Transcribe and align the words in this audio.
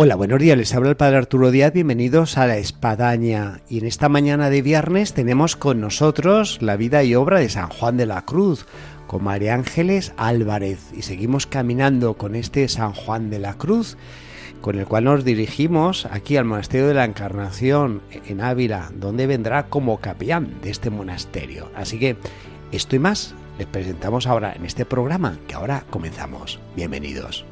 Hola, 0.00 0.14
buenos 0.14 0.38
días, 0.38 0.56
les 0.56 0.72
habla 0.76 0.90
el 0.90 0.96
Padre 0.96 1.16
Arturo 1.16 1.50
Díaz, 1.50 1.72
bienvenidos 1.72 2.38
a 2.38 2.46
La 2.46 2.56
Espadaña. 2.56 3.62
Y 3.68 3.78
en 3.78 3.86
esta 3.86 4.08
mañana 4.08 4.48
de 4.48 4.62
viernes 4.62 5.12
tenemos 5.12 5.56
con 5.56 5.80
nosotros 5.80 6.62
la 6.62 6.76
vida 6.76 7.02
y 7.02 7.16
obra 7.16 7.40
de 7.40 7.48
San 7.48 7.68
Juan 7.68 7.96
de 7.96 8.06
la 8.06 8.24
Cruz, 8.24 8.64
con 9.08 9.24
María 9.24 9.54
Ángeles 9.54 10.12
Álvarez. 10.16 10.92
Y 10.96 11.02
seguimos 11.02 11.48
caminando 11.48 12.14
con 12.14 12.36
este 12.36 12.68
San 12.68 12.92
Juan 12.92 13.28
de 13.28 13.40
la 13.40 13.54
Cruz, 13.54 13.96
con 14.60 14.78
el 14.78 14.86
cual 14.86 15.02
nos 15.02 15.24
dirigimos 15.24 16.06
aquí 16.06 16.36
al 16.36 16.44
Monasterio 16.44 16.86
de 16.86 16.94
la 16.94 17.04
Encarnación 17.04 18.00
en 18.12 18.40
Ávila, 18.40 18.92
donde 18.94 19.26
vendrá 19.26 19.66
como 19.66 19.98
capellán 19.98 20.60
de 20.62 20.70
este 20.70 20.90
monasterio. 20.90 21.72
Así 21.74 21.98
que 21.98 22.16
esto 22.70 22.94
y 22.94 23.00
más 23.00 23.34
les 23.58 23.66
presentamos 23.66 24.28
ahora 24.28 24.52
en 24.52 24.64
este 24.64 24.84
programa 24.84 25.40
que 25.48 25.56
ahora 25.56 25.82
comenzamos. 25.90 26.60
Bienvenidos. 26.76 27.47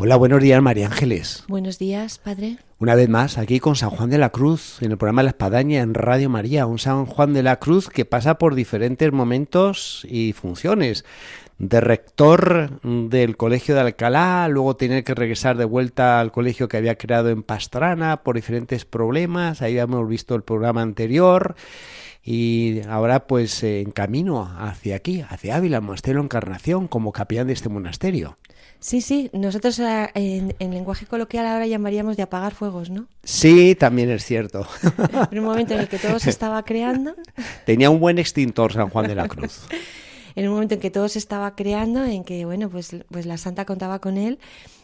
Hola, 0.00 0.14
buenos 0.14 0.40
días, 0.40 0.62
María 0.62 0.86
Ángeles. 0.86 1.42
Buenos 1.48 1.80
días, 1.80 2.18
padre. 2.18 2.58
Una 2.78 2.94
vez 2.94 3.08
más, 3.08 3.36
aquí 3.36 3.58
con 3.58 3.74
San 3.74 3.90
Juan 3.90 4.10
de 4.10 4.18
la 4.18 4.30
Cruz, 4.30 4.80
en 4.80 4.92
el 4.92 4.96
programa 4.96 5.24
La 5.24 5.30
Espadaña 5.30 5.80
en 5.80 5.92
Radio 5.92 6.30
María, 6.30 6.66
un 6.66 6.78
San 6.78 7.04
Juan 7.04 7.32
de 7.32 7.42
la 7.42 7.58
Cruz 7.58 7.88
que 7.88 8.04
pasa 8.04 8.38
por 8.38 8.54
diferentes 8.54 9.10
momentos 9.10 10.06
y 10.08 10.34
funciones. 10.34 11.04
De 11.58 11.80
rector 11.80 12.80
del 12.82 13.36
Colegio 13.36 13.74
de 13.74 13.80
Alcalá, 13.80 14.46
luego 14.48 14.76
tener 14.76 15.02
que 15.02 15.14
regresar 15.14 15.56
de 15.56 15.64
vuelta 15.64 16.20
al 16.20 16.30
colegio 16.30 16.68
que 16.68 16.76
había 16.76 16.96
creado 16.96 17.30
en 17.30 17.42
Pastrana 17.42 18.22
por 18.22 18.36
diferentes 18.36 18.84
problemas, 18.84 19.60
ahí 19.60 19.76
hemos 19.76 20.08
visto 20.08 20.36
el 20.36 20.42
programa 20.42 20.82
anterior 20.82 21.56
y 22.22 22.82
ahora 22.88 23.26
pues 23.26 23.64
en 23.64 23.90
camino 23.90 24.48
hacia 24.58 24.94
aquí, 24.94 25.24
hacia 25.28 25.56
Ávila, 25.56 25.80
Monasterio 25.80 26.20
Encarnación, 26.20 26.86
como 26.86 27.10
capellán 27.10 27.48
de 27.48 27.54
este 27.54 27.68
monasterio. 27.68 28.36
Sí, 28.78 29.00
sí, 29.00 29.28
nosotros 29.32 29.80
eh, 29.80 30.10
en, 30.14 30.54
en, 30.60 30.70
lenguaje 30.72 31.06
coloquial 31.06 31.46
ahora 31.46 31.66
llamaríamos 31.66 32.16
de 32.16 32.22
apagar 32.22 32.54
fuegos, 32.54 32.90
¿no? 32.90 33.08
Sí, 33.24 33.74
también 33.74 34.10
es 34.10 34.24
cierto. 34.24 34.64
en 35.32 35.38
un 35.40 35.44
momento 35.44 35.74
en 35.74 35.80
el 35.80 35.88
que 35.88 35.98
todo 35.98 36.20
se 36.20 36.30
estaba 36.30 36.62
creando. 36.64 37.16
Tenía 37.66 37.90
un 37.90 37.98
buen 37.98 38.20
extintor 38.20 38.72
San 38.72 38.90
Juan 38.90 39.08
de 39.08 39.16
la 39.16 39.26
Cruz. 39.26 39.62
en 40.38 40.46
un 40.46 40.54
momento 40.54 40.74
en 40.74 40.80
que 40.80 40.90
todo 40.90 41.08
se 41.08 41.18
estaba 41.18 41.56
creando, 41.56 42.04
en 42.04 42.22
que, 42.22 42.44
bueno, 42.44 42.70
pues, 42.70 42.94
pues 43.10 43.26
la 43.26 43.38
santa 43.38 43.64
contaba 43.64 43.98
con 43.98 44.16
él. 44.16 44.38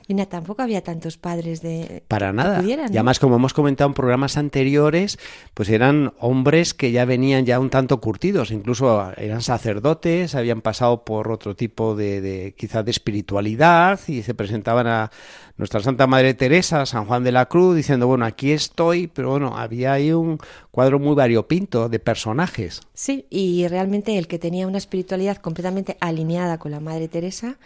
Y 0.06 0.14
nada, 0.14 0.28
tampoco 0.28 0.62
había 0.62 0.82
tantos 0.82 1.16
padres 1.16 1.62
de... 1.62 2.02
Para 2.08 2.32
nada. 2.32 2.60
Pudieran, 2.60 2.86
¿no? 2.86 2.92
Y 2.92 2.96
además, 2.96 3.18
como 3.18 3.36
hemos 3.36 3.54
comentado 3.54 3.88
en 3.88 3.94
programas 3.94 4.36
anteriores, 4.36 5.18
pues 5.54 5.70
eran 5.70 6.12
hombres 6.18 6.74
que 6.74 6.92
ya 6.92 7.04
venían 7.06 7.46
ya 7.46 7.58
un 7.58 7.70
tanto 7.70 8.00
curtidos, 8.00 8.50
incluso 8.50 9.12
eran 9.16 9.40
sacerdotes, 9.40 10.34
habían 10.34 10.60
pasado 10.60 11.04
por 11.04 11.32
otro 11.32 11.56
tipo 11.56 11.96
de, 11.96 12.20
de 12.20 12.54
quizás 12.56 12.84
de 12.84 12.90
espiritualidad 12.90 13.98
y 14.06 14.22
se 14.22 14.34
presentaban 14.34 14.86
a 14.86 15.10
nuestra 15.56 15.80
Santa 15.80 16.06
Madre 16.06 16.34
Teresa, 16.34 16.84
San 16.84 17.06
Juan 17.06 17.24
de 17.24 17.32
la 17.32 17.46
Cruz, 17.46 17.76
diciendo, 17.76 18.06
bueno, 18.06 18.24
aquí 18.24 18.52
estoy, 18.52 19.06
pero 19.06 19.30
bueno, 19.30 19.56
había 19.56 19.92
ahí 19.92 20.12
un 20.12 20.38
cuadro 20.70 20.98
muy 20.98 21.14
variopinto 21.14 21.88
de 21.88 21.98
personajes. 21.98 22.80
Sí, 22.92 23.26
y 23.30 23.66
realmente 23.68 24.18
el 24.18 24.26
que 24.26 24.38
tenía 24.38 24.66
una 24.66 24.78
espiritualidad 24.78 25.36
completamente 25.38 25.96
alineada 26.00 26.58
con 26.58 26.72
la 26.72 26.80
Madre 26.80 27.08
Teresa 27.08 27.56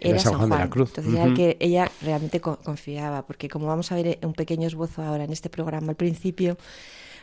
era, 0.00 0.18
San 0.18 0.34
Juan, 0.34 0.50
de 0.50 0.58
la 0.58 0.70
Cruz. 0.70 0.90
Entonces, 0.90 1.12
uh 1.12 1.16
-huh. 1.16 1.20
era 1.20 1.28
el 1.30 1.34
que 1.34 1.56
ella 1.60 1.90
realmente 2.02 2.40
confiaba, 2.40 3.26
porque 3.26 3.48
como 3.48 3.66
vamos 3.66 3.92
a 3.92 3.94
ver 3.96 4.18
un 4.22 4.34
pequeño 4.34 4.66
esbozo 4.66 5.02
ahora 5.02 5.24
en 5.24 5.32
este 5.32 5.48
programa 5.48 5.90
al 5.90 5.96
principio, 5.96 6.56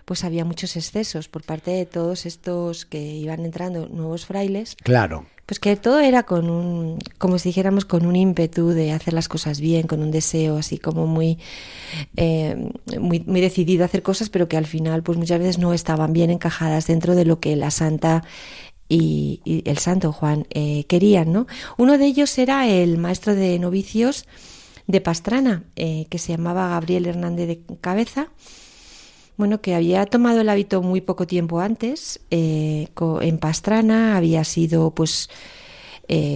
pues 0.06 0.24
había 0.24 0.46
muchos 0.46 0.76
excesos 0.76 1.28
por 1.28 1.44
parte 1.44 1.72
de 1.72 1.86
todos 1.86 2.26
estos 2.26 2.86
que 2.86 3.00
iban 3.00 3.46
entrando 3.46 3.88
nuevos 3.88 4.26
frailes. 4.26 4.76
Claro. 4.84 5.26
Pues 5.46 5.60
que 5.60 5.76
todo 5.76 6.00
era 6.00 6.24
con 6.24 6.50
un, 6.50 6.98
como 7.18 7.38
si 7.38 7.50
dijéramos, 7.50 7.84
con 7.86 8.06
un 8.06 8.16
ímpetu 8.16 8.70
de 8.70 8.94
hacer 8.94 9.14
las 9.14 9.28
cosas 9.28 9.60
bien, 9.60 9.86
con 9.86 10.02
un 10.02 10.10
deseo 10.10 10.58
así 10.58 10.78
como 10.78 11.08
muy, 11.08 11.40
eh, 12.16 12.72
muy, 13.00 13.20
muy 13.20 13.42
decidido 13.42 13.84
a 13.84 13.86
hacer 13.86 14.02
cosas, 14.02 14.30
pero 14.30 14.48
que 14.48 14.56
al 14.56 14.66
final, 14.66 15.04
pues 15.04 15.18
muchas 15.18 15.40
veces 15.40 15.60
no 15.60 15.74
estaban 15.74 16.14
bien 16.14 16.30
encajadas 16.30 16.88
dentro 16.88 17.16
de 17.16 17.26
lo 17.26 17.40
que 17.40 17.56
la 17.58 17.70
santa 17.70 18.24
y, 18.92 19.40
y 19.46 19.70
el 19.70 19.78
santo 19.78 20.12
Juan 20.12 20.46
eh, 20.50 20.84
querían, 20.84 21.32
¿no? 21.32 21.48
Uno 21.78 21.98
de 21.98 22.06
ellos 22.06 22.38
era 22.38 22.68
el 22.68 22.98
maestro 22.98 23.34
de 23.34 23.58
novicios 23.58 24.26
de 24.86 25.00
Pastrana, 25.00 25.64
eh, 25.78 26.08
que 26.10 26.18
se 26.18 26.34
llamaba 26.34 26.68
Gabriel 26.68 27.06
Hernández 27.06 27.48
de 27.48 27.62
Cabeza, 27.80 28.28
bueno, 29.38 29.62
que 29.62 29.76
había 29.76 30.06
tomado 30.06 30.42
el 30.42 30.50
hábito 30.50 30.82
muy 30.82 31.00
poco 31.00 31.26
tiempo 31.26 31.62
antes, 31.62 32.20
eh, 32.32 32.90
en 33.22 33.38
Pastrana, 33.38 34.18
había 34.18 34.44
sido 34.44 34.92
pues 34.92 35.30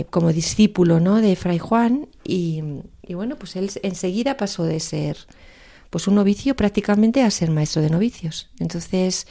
como 0.09 0.31
discípulo 0.31 1.01
¿no? 1.01 1.19
de 1.19 1.35
Fray 1.35 1.59
Juan 1.59 2.07
y, 2.23 2.63
y, 3.05 3.13
bueno, 3.13 3.35
pues 3.35 3.57
él 3.57 3.69
enseguida 3.83 4.37
pasó 4.37 4.63
de 4.63 4.79
ser 4.79 5.17
pues 5.89 6.07
un 6.07 6.15
novicio 6.15 6.55
prácticamente 6.55 7.21
a 7.21 7.29
ser 7.29 7.51
maestro 7.51 7.81
de 7.81 7.89
novicios. 7.89 8.47
Entonces 8.59 9.27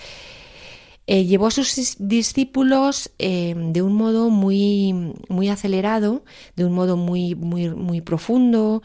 eh, 1.07 1.25
llevó 1.25 1.49
a 1.49 1.51
sus 1.51 1.97
discípulos 1.99 3.11
eh, 3.19 3.55
de 3.57 3.83
un 3.83 3.95
modo 3.95 4.31
muy, 4.31 5.13
muy 5.29 5.49
acelerado, 5.49 6.25
de 6.57 6.65
un 6.65 6.73
modo 6.73 6.97
muy, 6.97 7.35
muy, 7.35 7.71
muy 7.71 8.01
profundo 8.01 8.83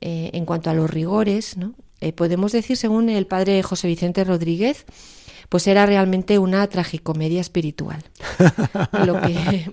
eh, 0.00 0.30
en 0.34 0.44
cuanto 0.44 0.70
a 0.70 0.74
los 0.74 0.90
rigores, 0.90 1.56
¿no? 1.56 1.74
Eh, 2.00 2.12
podemos 2.12 2.52
decir, 2.52 2.76
según 2.76 3.08
el 3.08 3.26
padre 3.26 3.62
José 3.62 3.88
Vicente 3.88 4.22
Rodríguez, 4.22 4.84
pues 5.48 5.66
era 5.66 5.86
realmente 5.86 6.38
una 6.38 6.66
tragicomedia 6.66 7.40
espiritual. 7.40 8.02
Lo 9.06 9.20
que... 9.20 9.70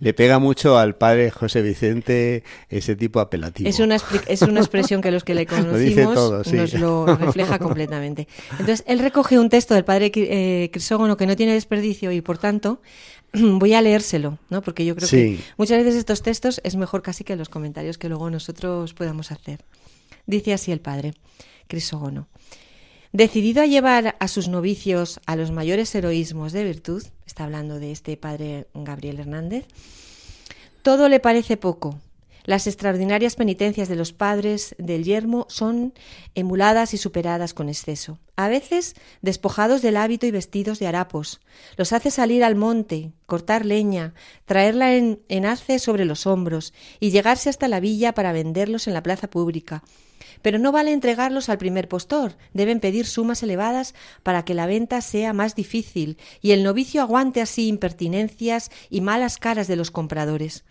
Le 0.00 0.14
pega 0.14 0.38
mucho 0.38 0.78
al 0.78 0.96
padre 0.96 1.30
José 1.30 1.62
Vicente 1.62 2.44
ese 2.68 2.96
tipo 2.96 3.20
apelativo. 3.20 3.68
Es 3.68 3.80
una, 3.80 3.96
es 4.26 4.42
una 4.42 4.60
expresión 4.60 5.00
que 5.00 5.10
los 5.10 5.24
que 5.24 5.34
le 5.34 5.46
conocimos 5.46 6.04
lo 6.04 6.14
todo, 6.14 6.44
sí. 6.44 6.56
nos 6.56 6.74
lo 6.74 7.06
refleja 7.16 7.58
completamente. 7.58 8.28
Entonces, 8.52 8.84
él 8.86 8.98
recoge 8.98 9.38
un 9.38 9.48
texto 9.48 9.74
del 9.74 9.84
padre 9.84 10.10
eh, 10.14 10.70
Crisógono 10.72 11.16
que 11.16 11.26
no 11.26 11.36
tiene 11.36 11.52
desperdicio 11.52 12.12
y, 12.12 12.20
por 12.20 12.38
tanto, 12.38 12.80
voy 13.32 13.74
a 13.74 13.82
leérselo, 13.82 14.38
¿no? 14.50 14.62
Porque 14.62 14.84
yo 14.84 14.96
creo 14.96 15.08
sí. 15.08 15.16
que 15.16 15.38
muchas 15.56 15.78
veces 15.78 15.96
estos 15.96 16.22
textos 16.22 16.60
es 16.64 16.76
mejor 16.76 17.02
casi 17.02 17.24
que 17.24 17.36
los 17.36 17.48
comentarios 17.48 17.98
que 17.98 18.08
luego 18.08 18.30
nosotros 18.30 18.94
podamos 18.94 19.32
hacer. 19.32 19.64
Dice 20.26 20.52
así 20.52 20.72
el 20.72 20.80
padre 20.80 21.14
Crisógono. 21.68 22.28
Decidido 23.12 23.62
a 23.62 23.66
llevar 23.66 24.16
a 24.20 24.28
sus 24.28 24.48
novicios 24.48 25.20
a 25.24 25.34
los 25.34 25.50
mayores 25.50 25.94
heroísmos 25.94 26.52
de 26.52 26.64
virtud, 26.64 27.02
está 27.26 27.44
hablando 27.44 27.78
de 27.78 27.90
este 27.90 28.18
padre 28.18 28.66
Gabriel 28.74 29.20
Hernández, 29.20 29.64
todo 30.82 31.08
le 31.08 31.18
parece 31.18 31.56
poco. 31.56 31.98
Las 32.44 32.66
extraordinarias 32.66 33.36
penitencias 33.36 33.88
de 33.88 33.96
los 33.96 34.12
padres 34.12 34.74
del 34.78 35.04
yermo 35.04 35.46
son 35.48 35.94
emuladas 36.34 36.94
y 36.94 36.98
superadas 36.98 37.52
con 37.54 37.68
exceso. 37.68 38.18
A 38.36 38.48
veces, 38.48 38.94
despojados 39.20 39.82
del 39.82 39.96
hábito 39.96 40.26
y 40.26 40.30
vestidos 40.30 40.78
de 40.78 40.86
harapos, 40.86 41.40
los 41.76 41.92
hace 41.92 42.10
salir 42.10 42.44
al 42.44 42.56
monte, 42.56 43.12
cortar 43.26 43.64
leña, 43.66 44.14
traerla 44.44 44.94
en, 44.94 45.20
en 45.28 45.44
sobre 45.78 46.04
los 46.04 46.26
hombros 46.26 46.72
y 47.00 47.10
llegarse 47.10 47.48
hasta 47.50 47.68
la 47.68 47.80
villa 47.80 48.12
para 48.12 48.32
venderlos 48.32 48.86
en 48.86 48.94
la 48.94 49.02
plaza 49.02 49.28
pública, 49.28 49.82
pero 50.42 50.58
no 50.58 50.72
vale 50.72 50.92
entregarlos 50.92 51.48
al 51.48 51.58
primer 51.58 51.88
postor, 51.88 52.36
deben 52.52 52.80
pedir 52.80 53.06
sumas 53.06 53.42
elevadas 53.42 53.94
para 54.22 54.44
que 54.44 54.54
la 54.54 54.66
venta 54.66 55.00
sea 55.00 55.32
más 55.32 55.54
difícil 55.54 56.18
y 56.40 56.52
el 56.52 56.62
novicio 56.62 57.02
aguante 57.02 57.40
así 57.40 57.68
impertinencias 57.68 58.70
y 58.90 59.00
malas 59.00 59.38
caras 59.38 59.68
de 59.68 59.76
los 59.76 59.90
compradores. 59.90 60.64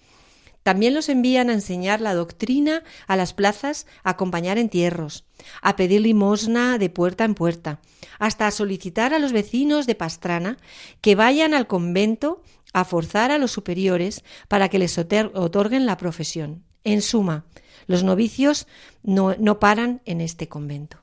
También 0.67 0.93
los 0.93 1.07
envían 1.07 1.49
a 1.49 1.53
enseñar 1.53 2.01
la 2.01 2.13
doctrina 2.13 2.83
a 3.07 3.15
las 3.15 3.33
plazas, 3.33 3.87
a 4.03 4.09
acompañar 4.09 4.57
entierros, 4.57 5.23
a 5.61 5.77
pedir 5.77 6.01
limosna 6.01 6.77
de 6.77 6.89
puerta 6.89 7.23
en 7.23 7.35
puerta, 7.35 7.79
hasta 8.19 8.47
a 8.47 8.51
solicitar 8.51 9.13
a 9.13 9.19
los 9.19 9.31
vecinos 9.31 9.87
de 9.87 9.95
Pastrana 9.95 10.57
que 10.99 11.15
vayan 11.15 11.53
al 11.53 11.67
convento 11.67 12.43
a 12.73 12.83
forzar 12.83 13.31
a 13.31 13.37
los 13.37 13.51
superiores 13.51 14.25
para 14.49 14.67
que 14.67 14.77
les 14.77 14.97
otorguen 14.97 15.85
la 15.85 15.95
profesión. 15.95 16.65
En 16.83 17.01
suma, 17.01 17.45
los 17.87 18.03
novicios 18.03 18.67
no, 19.03 19.35
no 19.39 19.59
paran 19.59 20.01
en 20.05 20.21
este 20.21 20.47
convento. 20.47 20.97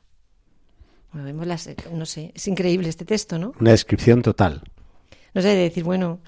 Bueno, 1.12 1.26
vemos 1.26 1.46
las, 1.46 1.68
no 1.92 2.06
sé, 2.06 2.32
es 2.34 2.48
increíble 2.48 2.88
este 2.88 3.04
texto, 3.04 3.38
¿no? 3.38 3.52
Una 3.60 3.70
descripción 3.70 4.22
total. 4.22 4.62
No 5.32 5.42
sé, 5.42 5.48
de 5.48 5.54
decir, 5.56 5.84
bueno, 5.84 6.20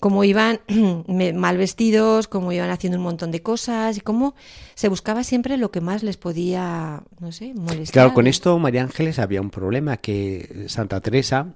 cómo 0.00 0.24
iban 0.24 0.60
mal 1.34 1.58
vestidos, 1.58 2.26
cómo 2.26 2.50
iban 2.50 2.70
haciendo 2.70 2.98
un 2.98 3.04
montón 3.04 3.30
de 3.30 3.42
cosas 3.42 3.98
y 3.98 4.00
cómo 4.00 4.34
se 4.74 4.88
buscaba 4.88 5.22
siempre 5.22 5.56
lo 5.58 5.70
que 5.70 5.80
más 5.80 6.02
les 6.02 6.16
podía, 6.16 7.02
no 7.20 7.32
sé, 7.32 7.52
molestar. 7.54 7.92
Claro, 7.92 8.14
con 8.14 8.26
esto 8.26 8.58
María 8.58 8.82
Ángeles 8.82 9.18
había 9.18 9.40
un 9.40 9.50
problema, 9.50 9.98
que 9.98 10.64
Santa 10.68 11.00
Teresa, 11.00 11.54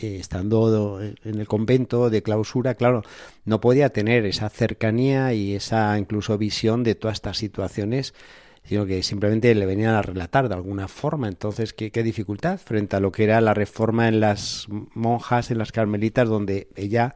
estando 0.00 1.00
en 1.00 1.40
el 1.40 1.46
convento 1.46 2.10
de 2.10 2.22
clausura, 2.22 2.74
claro, 2.74 3.02
no 3.44 3.60
podía 3.60 3.90
tener 3.90 4.24
esa 4.26 4.48
cercanía 4.48 5.34
y 5.34 5.54
esa 5.54 5.98
incluso 5.98 6.38
visión 6.38 6.84
de 6.84 6.94
todas 6.94 7.16
estas 7.16 7.38
situaciones 7.38 8.14
sino 8.68 8.84
que 8.84 9.02
simplemente 9.02 9.54
le 9.54 9.64
venían 9.64 9.94
a 9.94 10.02
relatar 10.02 10.46
de 10.48 10.54
alguna 10.54 10.88
forma. 10.88 11.26
Entonces, 11.26 11.72
¿qué, 11.72 11.90
¿qué, 11.90 12.02
dificultad 12.02 12.58
frente 12.58 12.96
a 12.96 13.00
lo 13.00 13.10
que 13.10 13.24
era 13.24 13.40
la 13.40 13.54
reforma 13.54 14.08
en 14.08 14.20
las 14.20 14.66
monjas, 14.68 15.50
en 15.50 15.56
las 15.56 15.72
carmelitas, 15.72 16.28
donde 16.28 16.68
ella 16.76 17.14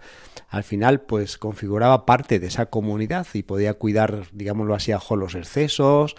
al 0.49 0.65
final 0.65 1.03
pues 1.03 1.37
configuraba 1.37 2.07
parte 2.07 2.41
de 2.41 2.47
esa 2.47 2.67
comunidad 2.67 3.27
y 3.35 3.43
podía 3.43 3.75
cuidar, 3.75 4.29
digámoslo 4.33 4.75
así, 4.75 4.93
a 4.93 5.01
los 5.15 5.35
excesos 5.35 6.17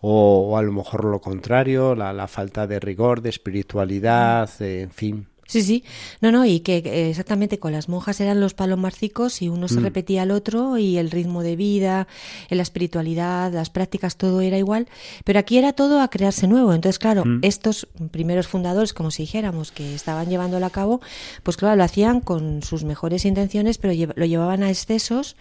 o, 0.00 0.50
o, 0.50 0.58
a 0.58 0.62
lo 0.62 0.72
mejor 0.72 1.06
lo 1.06 1.22
contrario, 1.22 1.94
la, 1.94 2.12
la 2.12 2.28
falta 2.28 2.66
de 2.66 2.78
rigor, 2.78 3.22
de 3.22 3.30
espiritualidad, 3.30 4.50
eh, 4.60 4.82
en 4.82 4.90
fin. 4.90 5.26
Sí, 5.46 5.62
sí. 5.62 5.84
No, 6.20 6.32
no, 6.32 6.44
y 6.44 6.60
que 6.60 7.08
exactamente 7.08 7.58
con 7.58 7.72
las 7.72 7.88
monjas 7.88 8.20
eran 8.20 8.40
los 8.40 8.54
palomarcicos 8.54 9.42
y 9.42 9.48
uno 9.48 9.68
se 9.68 9.80
mm. 9.80 9.82
repetía 9.82 10.22
al 10.22 10.30
otro 10.30 10.76
y 10.78 10.98
el 10.98 11.10
ritmo 11.10 11.42
de 11.42 11.56
vida, 11.56 12.08
la 12.50 12.62
espiritualidad, 12.62 13.52
las 13.52 13.70
prácticas, 13.70 14.16
todo 14.16 14.40
era 14.40 14.58
igual. 14.58 14.88
Pero 15.24 15.38
aquí 15.38 15.58
era 15.58 15.72
todo 15.72 16.00
a 16.00 16.08
crearse 16.08 16.48
nuevo. 16.48 16.74
Entonces, 16.74 16.98
claro, 16.98 17.24
mm. 17.24 17.40
estos 17.42 17.86
primeros 18.10 18.48
fundadores, 18.48 18.92
como 18.92 19.10
si 19.10 19.22
dijéramos, 19.22 19.70
que 19.70 19.94
estaban 19.94 20.28
llevándolo 20.28 20.66
a 20.66 20.70
cabo, 20.70 21.00
pues 21.42 21.56
claro, 21.56 21.76
lo 21.76 21.84
hacían 21.84 22.20
con 22.20 22.62
sus 22.62 22.84
mejores 22.84 23.24
intenciones, 23.24 23.78
pero 23.78 23.94
lo 24.14 24.26
llevaban 24.26 24.62
a 24.62 24.70
excesos 24.70 25.36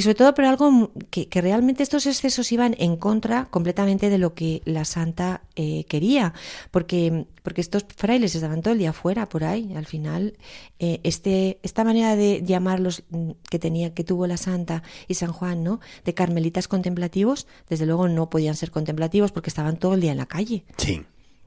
y 0.00 0.02
sobre 0.02 0.14
todo 0.14 0.32
por 0.32 0.46
algo 0.46 0.92
que, 1.10 1.28
realmente 1.42 1.82
estos 1.82 2.06
excesos 2.06 2.50
iban 2.52 2.74
en 2.78 2.96
contra 2.96 3.50
completamente 3.50 4.08
de 4.08 4.16
lo 4.16 4.32
que 4.32 4.62
la 4.64 4.86
santa 4.86 5.42
eh, 5.56 5.84
quería, 5.90 6.32
porque, 6.70 7.26
porque 7.42 7.60
estos 7.60 7.84
frailes 7.94 8.34
estaban 8.34 8.62
todo 8.62 8.72
el 8.72 8.78
día 8.78 8.94
fuera 8.94 9.28
por 9.28 9.44
ahí. 9.44 9.74
Al 9.76 9.84
final, 9.84 10.38
eh, 10.78 11.00
este, 11.02 11.58
esta 11.62 11.84
manera 11.84 12.16
de 12.16 12.42
llamarlos 12.42 13.02
mm, 13.10 13.32
que 13.50 13.58
tenía, 13.58 13.92
que 13.92 14.02
tuvo 14.02 14.26
la 14.26 14.38
santa 14.38 14.82
y 15.06 15.16
San 15.16 15.32
Juan, 15.32 15.62
¿no? 15.64 15.80
De 16.06 16.14
carmelitas 16.14 16.66
contemplativos, 16.66 17.46
desde 17.68 17.84
luego 17.84 18.08
no 18.08 18.30
podían 18.30 18.56
ser 18.56 18.70
contemplativos 18.70 19.32
porque 19.32 19.50
estaban 19.50 19.76
todo 19.76 19.92
el 19.92 20.00
día 20.00 20.12
en 20.12 20.16
la 20.16 20.24
calle. 20.26 20.64
Sí. 20.78 21.02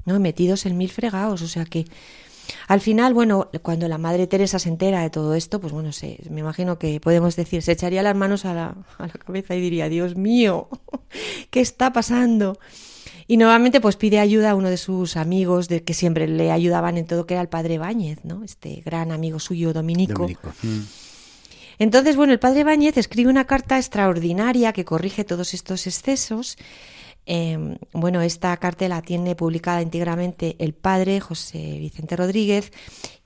¿no? 0.06 0.20
metidos 0.20 0.68
en 0.68 0.78
mil 0.78 0.92
fregados, 0.92 1.42
o 1.42 1.48
sea 1.48 1.66
que 1.66 1.86
al 2.68 2.82
final, 2.82 3.14
bueno, 3.14 3.50
cuando 3.62 3.88
la 3.88 3.98
Madre 3.98 4.28
Teresa 4.28 4.60
se 4.60 4.70
entera 4.70 5.02
de 5.02 5.10
todo 5.10 5.34
esto, 5.36 5.60
pues 5.60 5.74
bueno, 5.74 5.92
se, 5.92 6.20
me 6.30 6.42
imagino 6.42 6.80
que 6.80 7.00
podemos 7.00 7.36
decir, 7.36 7.62
se 7.62 7.74
echaría 7.74 8.04
las 8.04 8.16
manos 8.16 8.46
a 8.46 8.54
la, 8.54 8.76
a 8.98 9.08
la 9.08 9.14
cabeza 9.14 9.56
y 9.56 9.62
diría, 9.62 9.90
Dios 9.90 10.16
mío, 10.16 10.70
¿qué 11.50 11.62
está 11.62 11.94
pasando? 11.94 12.58
Y 13.28 13.38
nuevamente 13.38 13.80
pues 13.80 13.96
pide 13.96 14.20
ayuda 14.20 14.52
a 14.52 14.56
uno 14.56 14.70
de 14.70 14.78
sus 14.78 15.16
amigos 15.18 15.68
de 15.70 15.84
que 15.84 15.94
siempre 15.94 16.28
le 16.28 16.52
ayudaban 16.52 16.98
en 16.98 17.06
todo 17.06 17.26
que 17.26 17.36
era 17.36 17.42
el 17.42 17.50
padre 17.50 17.78
Báñez, 17.78 18.20
¿no? 18.24 18.44
Este 18.44 18.82
gran 18.86 19.12
amigo 19.12 19.40
suyo 19.40 19.74
dominico. 19.74 20.24
dominico. 20.24 20.54
Mm. 20.62 20.82
Entonces, 21.80 22.16
bueno, 22.16 22.34
el 22.34 22.40
padre 22.40 22.64
Báñez 22.64 22.98
escribe 22.98 23.30
una 23.30 23.46
carta 23.46 23.78
extraordinaria 23.78 24.74
que 24.74 24.86
corrige 24.86 25.24
todos 25.24 25.54
estos 25.54 25.88
excesos 25.88 26.58
eh, 27.26 27.78
bueno, 27.94 28.22
esta 28.22 28.56
carta 28.58 28.88
la 28.88 29.02
tiene 29.02 29.36
publicada 29.36 29.82
íntegramente 29.82 30.56
el 30.60 30.74
padre 30.74 31.20
José 31.20 31.78
Vicente 31.80 32.16
Rodríguez 32.16 32.72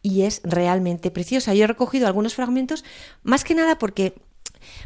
y 0.01 0.23
es 0.23 0.41
realmente 0.43 1.11
preciosa. 1.11 1.53
Yo 1.53 1.63
he 1.63 1.67
recogido 1.67 2.07
algunos 2.07 2.35
fragmentos, 2.35 2.83
más 3.23 3.43
que 3.43 3.55
nada 3.55 3.77
porque 3.77 4.15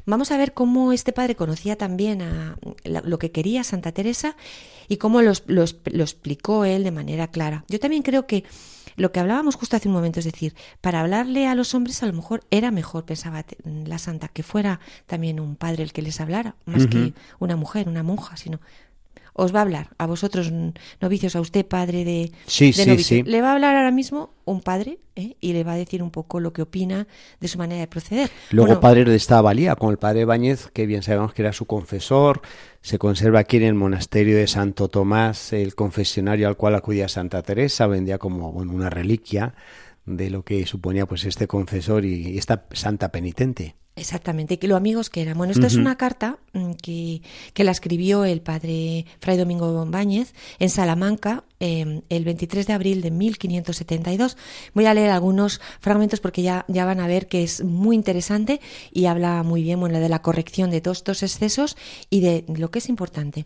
vamos 0.06 0.32
a 0.32 0.38
ver 0.38 0.54
cómo 0.54 0.92
este 0.94 1.14
padre 1.14 1.36
conocía 1.36 1.78
también 1.78 2.22
a 2.22 2.58
lo 2.84 3.20
que 3.20 3.32
quería 3.32 3.64
Santa 3.64 3.92
Teresa 3.92 4.36
y 4.88 4.98
cómo 4.98 5.22
lo, 5.22 5.34
lo 5.48 5.64
explicó 6.04 6.66
él 6.66 6.84
de 6.84 6.92
manera 6.92 7.28
clara. 7.28 7.66
Yo 7.68 7.80
también 7.80 8.04
creo 8.04 8.28
que 8.28 8.44
lo 8.96 9.12
que 9.12 9.20
hablábamos 9.20 9.56
justo 9.56 9.76
hace 9.76 9.88
un 9.88 9.94
momento, 9.94 10.20
es 10.20 10.26
decir, 10.26 10.54
para 10.82 11.02
hablarle 11.02 11.48
a 11.48 11.56
los 11.56 11.74
hombres 11.74 12.04
a 12.04 12.06
lo 12.06 12.14
mejor 12.14 12.44
era 12.52 12.72
mejor, 12.72 13.06
pensaba 13.06 13.46
la 13.64 13.98
santa, 13.98 14.28
que 14.28 14.44
fuera 14.44 14.80
también 15.06 15.40
un 15.40 15.56
padre 15.56 15.84
el 15.84 15.94
que 15.94 16.02
les 16.02 16.20
hablara, 16.20 16.56
más 16.66 16.88
que 16.88 17.14
una 17.40 17.56
mujer, 17.56 17.88
una 17.88 18.04
monja, 18.04 18.38
sino 18.38 18.60
os 19.34 19.54
va 19.54 19.60
a 19.60 19.62
hablar 19.64 19.90
a 19.98 20.06
vosotros 20.06 20.52
novicios, 21.00 21.36
a 21.36 21.42
usted 21.42 21.66
padre 21.66 22.04
de, 22.04 22.32
sí, 22.46 22.74
sí, 22.74 22.98
sí. 23.04 23.24
Le 23.24 23.42
va 23.42 23.50
a 23.50 23.54
hablar 23.54 23.76
ahora 23.76 23.92
mismo 23.92 24.34
un 24.46 24.62
padre 24.62 25.00
¿eh? 25.16 25.36
y 25.40 25.54
le 25.54 25.64
va 25.64 25.74
a 25.74 25.78
decir 25.78 26.04
un 26.04 26.12
poco 26.12 26.40
lo 26.40 26.54
que 26.54 26.62
opina 26.62 27.08
de 27.40 27.48
su 27.48 27.58
manera 27.58 27.82
de 27.82 27.88
proceder. 27.88 28.30
Luego 28.52 28.80
padre 28.80 29.06
de 29.06 29.16
esta 29.16 29.42
valía, 29.42 29.76
con 29.76 29.92
el 29.92 29.98
padre 29.98 30.26
Báñez, 30.26 30.70
que 30.74 30.86
bien 30.86 31.04
sabemos 31.04 31.34
que 31.34 31.42
era 31.42 31.54
su 31.54 31.66
confesor, 31.66 32.42
se 32.82 32.98
conserva 32.98 33.40
aquí 33.40 33.58
en 33.58 33.64
el 33.64 33.74
monasterio 33.74 34.38
de 34.38 34.48
Santo 34.48 34.90
Tomás 34.90 35.54
el 35.54 35.76
confesionario 35.76 36.48
al 36.48 36.58
cual 36.58 36.76
acudía 36.76 37.08
Santa 37.08 37.42
Teresa, 37.42 37.88
vendía 37.88 38.18
como 38.18 38.52
bueno, 38.52 38.74
una 38.74 38.90
reliquia 38.90 39.54
de 40.06 40.30
lo 40.30 40.44
que 40.44 40.66
suponía 40.66 41.06
pues 41.06 41.26
este 41.26 41.48
confesor 41.48 42.06
y 42.06 42.38
esta 42.38 42.66
santa 42.72 43.12
penitente. 43.12 43.76
Exactamente, 43.94 44.58
que 44.58 44.70
lo 44.70 44.78
amigos 44.78 45.10
que 45.10 45.22
eran. 45.22 45.38
Bueno, 45.38 45.52
esto 45.52 45.68
es 45.68 45.76
una 45.76 45.98
carta 45.98 46.40
mm, 46.54 46.72
que, 46.82 47.22
que, 47.54 47.66
la 47.66 47.72
escribió 47.72 48.24
el 48.24 48.40
padre 48.40 49.06
Fray 49.20 49.38
Domingo 49.38 49.74
Bombáñez 49.74 50.34
en 50.60 50.70
Salamanca 50.70 51.44
em, 51.60 52.02
el 52.08 52.24
23 52.24 52.68
de 52.68 52.74
abril 52.74 53.02
de 53.02 53.12
1572. 53.12 54.38
Voy 54.74 54.86
a 54.86 54.94
leer 54.94 55.12
algunos 55.12 55.60
fragmentos 55.82 56.22
porque 56.22 56.42
ya, 56.42 56.64
ya 56.70 56.86
van 56.86 57.02
a 57.02 57.08
ver 57.08 57.28
que 57.28 57.44
es 57.44 57.66
muy 57.66 57.98
interesante 57.98 58.62
y 58.94 59.08
habla 59.08 59.44
muy 59.44 59.62
bien 59.62 59.82
bueno, 59.82 60.00
de 60.00 60.10
la 60.10 60.22
corrección 60.22 60.72
de 60.72 60.80
todos 60.80 61.00
estos 61.00 61.22
excesos 61.22 61.76
y 62.10 62.22
de 62.22 62.46
lo 62.48 62.72
que 62.72 62.80
es 62.80 62.88
importante. 62.88 63.46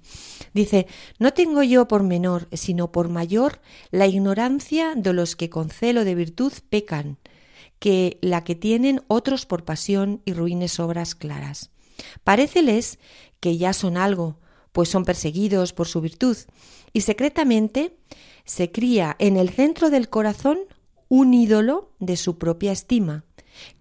Dice, 0.53 0.85
no 1.17 1.33
tengo 1.33 1.63
yo 1.63 1.87
por 1.87 2.03
menor, 2.03 2.47
sino 2.51 2.91
por 2.91 3.09
mayor, 3.09 3.61
la 3.89 4.05
ignorancia 4.05 4.93
de 4.95 5.11
los 5.11 5.35
que 5.35 5.49
con 5.49 5.71
celo 5.71 6.05
de 6.05 6.13
virtud 6.13 6.53
pecan 6.69 7.17
que 7.79 8.17
la 8.21 8.43
que 8.43 8.55
tienen 8.55 9.01
otros 9.07 9.45
por 9.45 9.65
pasión 9.65 10.21
y 10.25 10.33
ruines 10.33 10.79
obras 10.79 11.15
claras. 11.15 11.71
Paréceles 12.23 12.99
que 13.39 13.57
ya 13.57 13.73
son 13.73 13.97
algo, 13.97 14.39
pues 14.71 14.89
son 14.89 15.05
perseguidos 15.05 15.73
por 15.73 15.87
su 15.87 16.01
virtud, 16.01 16.37
y 16.93 17.01
secretamente 17.01 17.97
se 18.43 18.71
cría 18.71 19.15
en 19.19 19.37
el 19.37 19.49
centro 19.49 19.89
del 19.89 20.09
corazón 20.09 20.59
un 21.07 21.33
ídolo 21.33 21.93
de 21.99 22.17
su 22.17 22.37
propia 22.37 22.71
estima, 22.71 23.23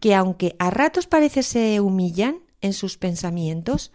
que 0.00 0.14
aunque 0.14 0.56
a 0.58 0.70
ratos 0.70 1.06
parece 1.06 1.42
se 1.42 1.80
humillan 1.80 2.40
en 2.60 2.72
sus 2.72 2.96
pensamientos 2.96 3.92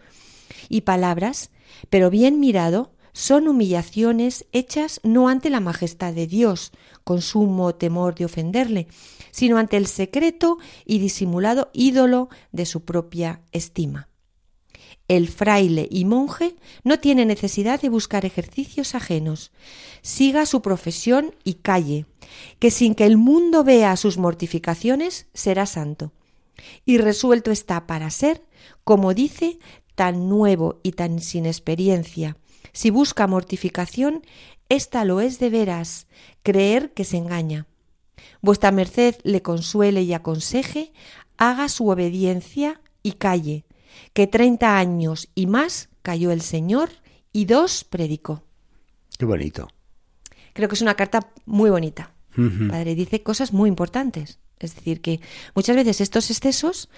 y 0.68 0.82
palabras, 0.82 1.50
pero 1.88 2.10
bien 2.10 2.40
mirado, 2.40 2.92
son 3.12 3.48
humillaciones 3.48 4.46
hechas 4.52 5.00
no 5.02 5.28
ante 5.28 5.50
la 5.50 5.60
majestad 5.60 6.12
de 6.12 6.26
Dios, 6.26 6.72
con 7.04 7.22
sumo 7.22 7.74
temor 7.74 8.14
de 8.14 8.24
ofenderle, 8.24 8.88
sino 9.30 9.58
ante 9.58 9.76
el 9.76 9.86
secreto 9.86 10.58
y 10.84 10.98
disimulado 10.98 11.70
ídolo 11.72 12.28
de 12.52 12.66
su 12.66 12.84
propia 12.84 13.42
estima. 13.52 14.08
El 15.08 15.28
fraile 15.28 15.88
y 15.90 16.04
monje 16.04 16.54
no 16.84 17.00
tiene 17.00 17.26
necesidad 17.26 17.80
de 17.80 17.88
buscar 17.88 18.24
ejercicios 18.24 18.94
ajenos. 18.94 19.50
Siga 20.02 20.46
su 20.46 20.62
profesión 20.62 21.34
y 21.42 21.54
calle, 21.54 22.06
que 22.60 22.70
sin 22.70 22.94
que 22.94 23.06
el 23.06 23.16
mundo 23.16 23.64
vea 23.64 23.96
sus 23.96 24.18
mortificaciones 24.18 25.26
será 25.34 25.66
santo. 25.66 26.12
Y 26.84 26.98
resuelto 26.98 27.50
está 27.50 27.88
para 27.88 28.08
ser, 28.10 28.44
como 28.84 29.12
dice, 29.12 29.58
tan 29.96 30.28
nuevo 30.28 30.78
y 30.84 30.92
tan 30.92 31.18
sin 31.18 31.44
experiencia. 31.44 32.36
Si 32.72 32.90
busca 32.90 33.26
mortificación, 33.26 34.22
ésta 34.68 35.04
lo 35.04 35.20
es 35.20 35.38
de 35.38 35.50
veras, 35.50 36.06
creer 36.42 36.92
que 36.92 37.04
se 37.04 37.16
engaña. 37.16 37.66
Vuestra 38.40 38.70
merced 38.70 39.16
le 39.22 39.42
consuele 39.42 40.02
y 40.02 40.12
aconseje, 40.12 40.92
haga 41.36 41.68
su 41.68 41.88
obediencia 41.88 42.80
y 43.02 43.12
calle, 43.12 43.64
que 44.12 44.26
treinta 44.26 44.78
años 44.78 45.28
y 45.34 45.46
más 45.46 45.88
cayó 46.02 46.30
el 46.30 46.42
Señor 46.42 46.90
y 47.32 47.44
dos 47.44 47.84
predicó. 47.84 48.44
Qué 49.18 49.24
bonito. 49.24 49.68
Creo 50.52 50.68
que 50.68 50.74
es 50.74 50.82
una 50.82 50.94
carta 50.94 51.32
muy 51.46 51.70
bonita. 51.70 52.12
Padre 52.68 52.94
dice 52.94 53.22
cosas 53.22 53.52
muy 53.52 53.68
importantes. 53.68 54.38
Es 54.58 54.74
decir, 54.74 55.00
que 55.00 55.20
muchas 55.54 55.74
veces 55.76 56.00
estos 56.00 56.30
excesos, 56.30 56.88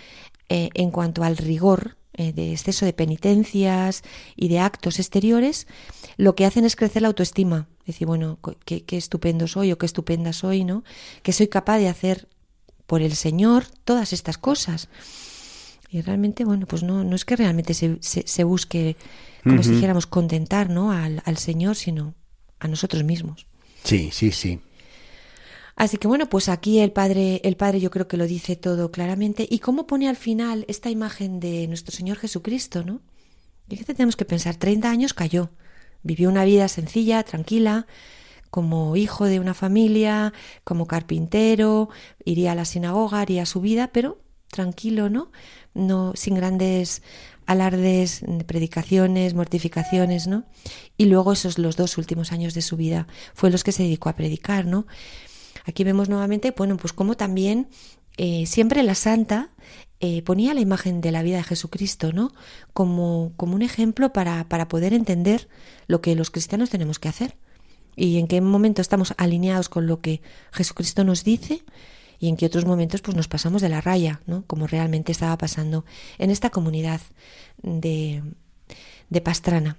eh, 0.49 0.69
en 0.75 0.91
cuanto 0.91 1.25
al 1.25 1.37
rigor 1.37 1.97
eh, 2.15 2.33
de 2.33 2.53
exceso 2.53 2.85
de 2.85 2.93
penitencias 2.93 4.03
y 4.37 4.49
de 4.49 4.61
actos 4.61 4.99
exteriores, 4.99 5.67
lo 6.17 6.35
que 6.35 6.45
hacen 6.45 6.65
es 6.65 6.77
crecer 6.77 7.03
la 7.03 7.09
autoestima. 7.09 7.69
Decir, 7.87 8.07
bueno, 8.07 8.39
qué, 8.65 8.85
qué 8.85 8.97
estupendo 8.97 9.49
soy 9.49 9.73
o 9.73 9.79
qué 9.79 9.87
estupenda 9.87 10.33
soy, 10.33 10.65
¿no? 10.65 10.85
Que 11.23 11.33
soy 11.33 11.49
capaz 11.49 11.79
de 11.79 11.89
hacer 11.89 12.29
por 12.87 13.03
el 13.03 13.17
Señor 13.17 13.65
todas 13.85 14.13
estas 14.13 14.39
cosas. 14.39 14.89
Y 15.91 16.01
realmente, 16.01 16.45
bueno, 16.45 16.67
pues 16.67 16.83
no, 16.83 17.05
no 17.05 17.17
es 17.17 17.25
que 17.25 17.37
realmente 17.37 17.75
se, 17.75 17.99
se, 18.01 18.45
busque, 18.45 18.97
como 19.45 19.63
si 19.63 19.73
dijéramos, 19.73 20.07
contentar 20.07 20.71
¿no? 20.71 20.91
al, 20.91 21.23
al 21.27 21.37
Señor, 21.37 21.77
sino 21.77 22.15
a 22.61 22.69
nosotros 22.69 23.05
mismos. 23.05 23.47
Sí, 23.85 24.11
sí, 24.11 24.33
sí. 24.33 24.61
Así 25.83 25.97
que 25.97 26.07
bueno, 26.07 26.29
pues 26.29 26.49
aquí 26.49 26.79
el 26.79 26.93
padre, 26.93 27.41
el 27.43 27.57
padre 27.57 27.81
yo 27.81 27.91
creo 27.91 28.07
que 28.07 28.17
lo 28.17 28.29
dice 28.29 28.55
todo 28.55 28.93
claramente. 28.93 29.49
Y 29.51 29.59
cómo 29.59 29.89
pone 29.89 30.09
al 30.09 30.15
final 30.15 30.65
esta 30.69 30.91
imagen 30.91 31.41
de 31.41 31.67
nuestro 31.67 31.93
Señor 31.93 32.19
Jesucristo, 32.19 32.85
¿no? 32.85 33.01
Que 33.69 33.83
tenemos 33.83 34.15
que 34.15 34.25
pensar, 34.25 34.55
30 34.55 34.89
años 34.89 35.13
cayó, 35.13 35.51
vivió 36.05 36.29
una 36.29 36.45
vida 36.45 36.69
sencilla, 36.69 37.25
tranquila, 37.25 37.89
como 38.49 38.95
hijo 38.95 39.25
de 39.25 39.41
una 39.41 39.55
familia, 39.55 40.33
como 40.63 40.87
carpintero, 40.87 41.89
iría 42.25 42.53
a 42.53 42.55
la 42.55 42.65
sinagoga, 42.65 43.21
haría 43.21 43.45
su 43.45 43.61
vida, 43.61 43.91
pero 43.93 44.21
tranquilo, 44.53 45.11
¿no? 45.11 45.33
No 45.75 46.13
sin 46.15 46.37
grandes 46.37 47.03
alardes, 47.45 48.23
predicaciones, 48.47 49.35
mortificaciones, 49.35 50.29
¿no? 50.29 50.45
Y 50.97 51.07
luego 51.07 51.33
esos 51.33 51.59
los 51.59 51.75
dos 51.75 51.99
últimos 51.99 52.31
años 52.31 52.55
de 52.55 52.63
su 52.63 52.77
vida 52.77 53.09
fue 53.35 53.51
los 53.51 53.65
que 53.65 53.73
se 53.73 53.83
dedicó 53.83 54.11
a 54.11 54.15
predicar, 54.15 54.65
¿no? 54.65 54.87
Aquí 55.65 55.85
vemos 55.85 56.09
nuevamente, 56.09 56.53
bueno, 56.57 56.77
pues 56.77 56.93
como 56.93 57.17
también 57.17 57.69
eh, 58.17 58.47
siempre 58.47 58.83
la 58.83 58.95
santa 58.95 59.51
eh, 60.01 60.23
ponía 60.23 60.55
la 60.55 60.61
imagen 60.61 61.01
de 61.01 61.13
la 61.13 61.23
vida 61.23 61.37
de 61.37 61.45
Jesucristo, 61.45 62.13
¿no? 62.13 62.33
Como, 62.73 63.33
como 63.37 63.55
un 63.55 63.63
ejemplo 63.63 64.13
para, 64.13 64.49
para 64.49 64.69
poder 64.69 64.93
entender 64.95 65.49
lo 65.87 66.01
que 66.01 66.15
los 66.15 66.31
cristianos 66.31 66.71
tenemos 66.71 66.99
que 66.99 67.09
hacer 67.09 67.37
y 67.97 68.19
en 68.19 68.27
qué 68.27 68.41
momento 68.41 68.83
estamos 68.83 69.15
alineados 69.17 69.69
con 69.69 69.87
lo 69.87 70.01
que 70.01 70.23
Jesucristo 70.53 71.05
nos 71.05 71.25
dice 71.25 71.63
y 72.19 72.29
en 72.29 72.37
qué 72.37 72.47
otros 72.47 72.65
momentos 72.65 73.03
pues 73.03 73.17
nos 73.17 73.29
pasamos 73.29 73.63
de 73.63 73.69
la 73.69 73.81
raya, 73.81 74.21
¿no? 74.27 74.45
Como 74.47 74.67
realmente 74.67 75.13
estaba 75.13 75.37
pasando 75.39 75.85
en 76.19 76.31
esta 76.31 76.51
comunidad 76.51 77.01
de, 77.63 78.23
de 79.11 79.21
Pastrana. 79.21 79.77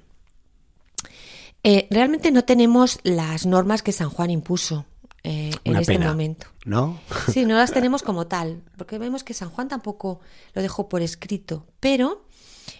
Eh, 1.63 1.87
realmente 1.89 2.31
no 2.31 2.43
tenemos 2.43 2.99
las 3.03 3.45
normas 3.45 3.81
que 3.81 3.93
San 3.93 4.09
Juan 4.09 4.29
impuso 4.29 4.85
eh, 5.23 5.51
en 5.63 5.75
este 5.75 5.99
momento. 5.99 6.47
¿No? 6.65 6.99
Sí, 7.31 7.45
no 7.45 7.55
las 7.55 7.71
tenemos 7.73 8.03
como 8.03 8.27
tal, 8.27 8.61
porque 8.77 8.97
vemos 8.97 9.23
que 9.23 9.33
San 9.33 9.49
Juan 9.49 9.67
tampoco 9.67 10.19
lo 10.53 10.61
dejó 10.61 10.89
por 10.89 11.01
escrito, 11.01 11.65
pero 11.79 12.25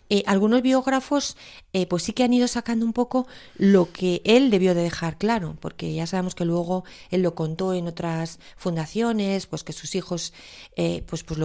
eh, 0.09 0.23
algunos 0.27 0.61
biógrafos 0.61 1.37
eh, 1.71 1.87
pues 1.87 2.03
sí 2.03 2.13
que 2.13 2.23
han 2.23 2.33
ido 2.33 2.47
sacando 2.47 2.85
un 2.85 2.93
poco 2.93 3.25
lo 3.57 3.91
que 3.91 4.21
él 4.25 4.51
debió 4.51 4.75
de 4.75 4.83
dejar 4.83 5.17
claro, 5.17 5.55
porque 5.59 5.93
ya 5.93 6.05
sabemos 6.05 6.35
que 6.35 6.45
luego 6.45 6.83
él 7.09 7.21
lo 7.21 7.35
contó 7.35 7.73
en 7.73 7.87
otras 7.87 8.39
fundaciones, 8.57 9.47
pues 9.47 9.63
que 9.63 9.73
sus 9.73 9.95
hijos 9.95 10.33
eh, 10.75 11.03
pues, 11.07 11.23
pues 11.23 11.39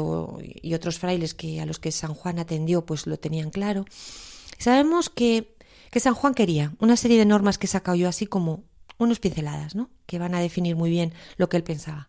y 0.62 0.74
otros 0.74 0.98
frailes 0.98 1.34
que 1.34 1.60
a 1.60 1.66
los 1.66 1.78
que 1.78 1.92
San 1.92 2.14
Juan 2.14 2.38
atendió 2.38 2.84
pues 2.84 3.06
lo 3.06 3.16
tenían 3.16 3.50
claro. 3.50 3.84
Sabemos 4.58 5.08
que, 5.08 5.56
que 5.90 6.00
San 6.00 6.14
Juan 6.14 6.34
quería 6.34 6.74
una 6.80 6.96
serie 6.96 7.18
de 7.18 7.26
normas 7.26 7.58
que 7.58 7.66
he 7.66 7.70
sacado 7.70 7.96
yo 7.96 8.08
así 8.08 8.26
como 8.26 8.64
unos 8.98 9.20
pinceladas, 9.20 9.74
¿no? 9.74 9.90
que 10.06 10.18
van 10.18 10.34
a 10.34 10.40
definir 10.40 10.76
muy 10.76 10.90
bien 10.90 11.12
lo 11.36 11.48
que 11.48 11.56
él 11.56 11.64
pensaba. 11.64 12.08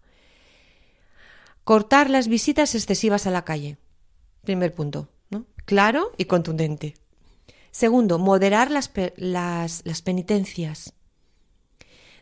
Cortar 1.64 2.10
las 2.10 2.28
visitas 2.28 2.76
excesivas 2.76 3.28
a 3.28 3.32
la 3.32 3.46
calle. 3.46 3.78
Primer 4.44 4.74
punto 4.74 5.10
claro 5.70 6.14
y 6.18 6.26
contundente. 6.26 6.96
Segundo, 7.70 8.18
moderar 8.18 8.72
las, 8.72 8.90
las, 9.18 10.02
penitencias. 10.02 10.94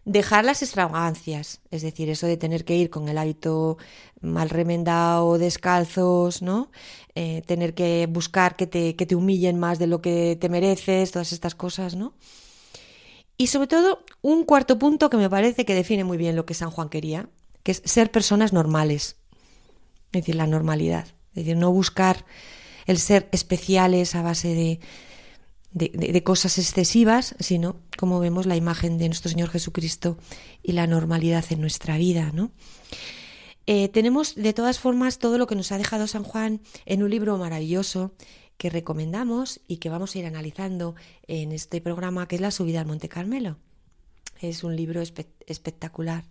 Dejar 0.03 0.43
las 0.43 0.61
extravagancias, 0.61 1.61
es 1.71 1.81
decir, 1.81 2.09
eso 2.09 2.27
de 2.27 2.35
tener 2.35 2.65
que 2.65 2.75
ir 2.75 2.89
con 2.89 3.07
el 3.07 3.17
hábito 3.17 3.77
mal 4.19 4.49
remendado, 4.49 5.37
descalzos, 5.37 6.41
¿no? 6.41 6.71
Eh, 7.15 7.41
tener 7.45 7.73
que 7.73 8.05
buscar 8.09 8.57
que 8.57 8.67
te, 8.67 8.97
que 8.97 9.05
te 9.05 9.15
humillen 9.15 9.57
más 9.57 9.79
de 9.79 9.87
lo 9.87 10.01
que 10.01 10.37
te 10.39 10.49
mereces, 10.49 11.11
todas 11.11 11.31
estas 11.31 11.55
cosas, 11.55 11.95
¿no? 11.95 12.15
Y 13.37 13.47
sobre 13.47 13.67
todo, 13.67 14.03
un 14.21 14.43
cuarto 14.43 14.79
punto 14.79 15.09
que 15.09 15.17
me 15.17 15.29
parece 15.29 15.65
que 15.65 15.75
define 15.75 16.03
muy 16.03 16.17
bien 16.17 16.35
lo 16.35 16.45
que 16.45 16.55
San 16.55 16.71
Juan 16.71 16.89
quería, 16.89 17.29
que 17.63 17.71
es 17.71 17.81
ser 17.85 18.11
personas 18.11 18.51
normales. 18.51 19.17
Es 20.11 20.21
decir, 20.21 20.35
la 20.35 20.47
normalidad. 20.47 21.05
Es 21.29 21.45
decir, 21.45 21.57
no 21.57 21.71
buscar 21.71 22.25
el 22.87 22.97
ser 22.97 23.29
especiales 23.31 24.15
a 24.15 24.23
base 24.23 24.55
de, 24.55 24.79
de, 25.71 26.23
cosas 26.23 26.57
excesivas, 26.57 27.35
sino 27.39 27.75
como 27.97 28.19
vemos 28.19 28.45
la 28.45 28.55
imagen 28.55 28.97
de 28.97 29.07
nuestro 29.07 29.29
Señor 29.29 29.49
Jesucristo 29.49 30.17
y 30.63 30.71
la 30.71 30.87
normalidad 30.87 31.45
en 31.49 31.61
nuestra 31.61 31.97
vida, 31.97 32.31
¿no? 32.33 32.51
Eh, 33.67 33.89
tenemos 33.89 34.35
de 34.35 34.53
todas 34.53 34.79
formas 34.79 35.19
todo 35.19 35.37
lo 35.37 35.45
que 35.45 35.55
nos 35.55 35.73
ha 35.73 35.77
dejado 35.77 36.07
San 36.07 36.23
Juan 36.23 36.61
en 36.85 37.03
un 37.03 37.09
libro 37.09 37.37
maravilloso 37.37 38.13
que 38.57 38.69
recomendamos 38.69 39.59
y 39.67 39.77
que 39.77 39.89
vamos 39.89 40.15
a 40.15 40.19
ir 40.19 40.25
analizando 40.25 40.95
en 41.27 41.51
este 41.51 41.81
programa 41.81 42.27
que 42.27 42.35
es 42.35 42.41
La 42.41 42.51
subida 42.51 42.81
al 42.81 42.87
Monte 42.87 43.09
Carmelo. 43.09 43.57
Es 44.41 44.63
un 44.63 44.75
libro 44.75 45.01
espectacular. 45.01 46.23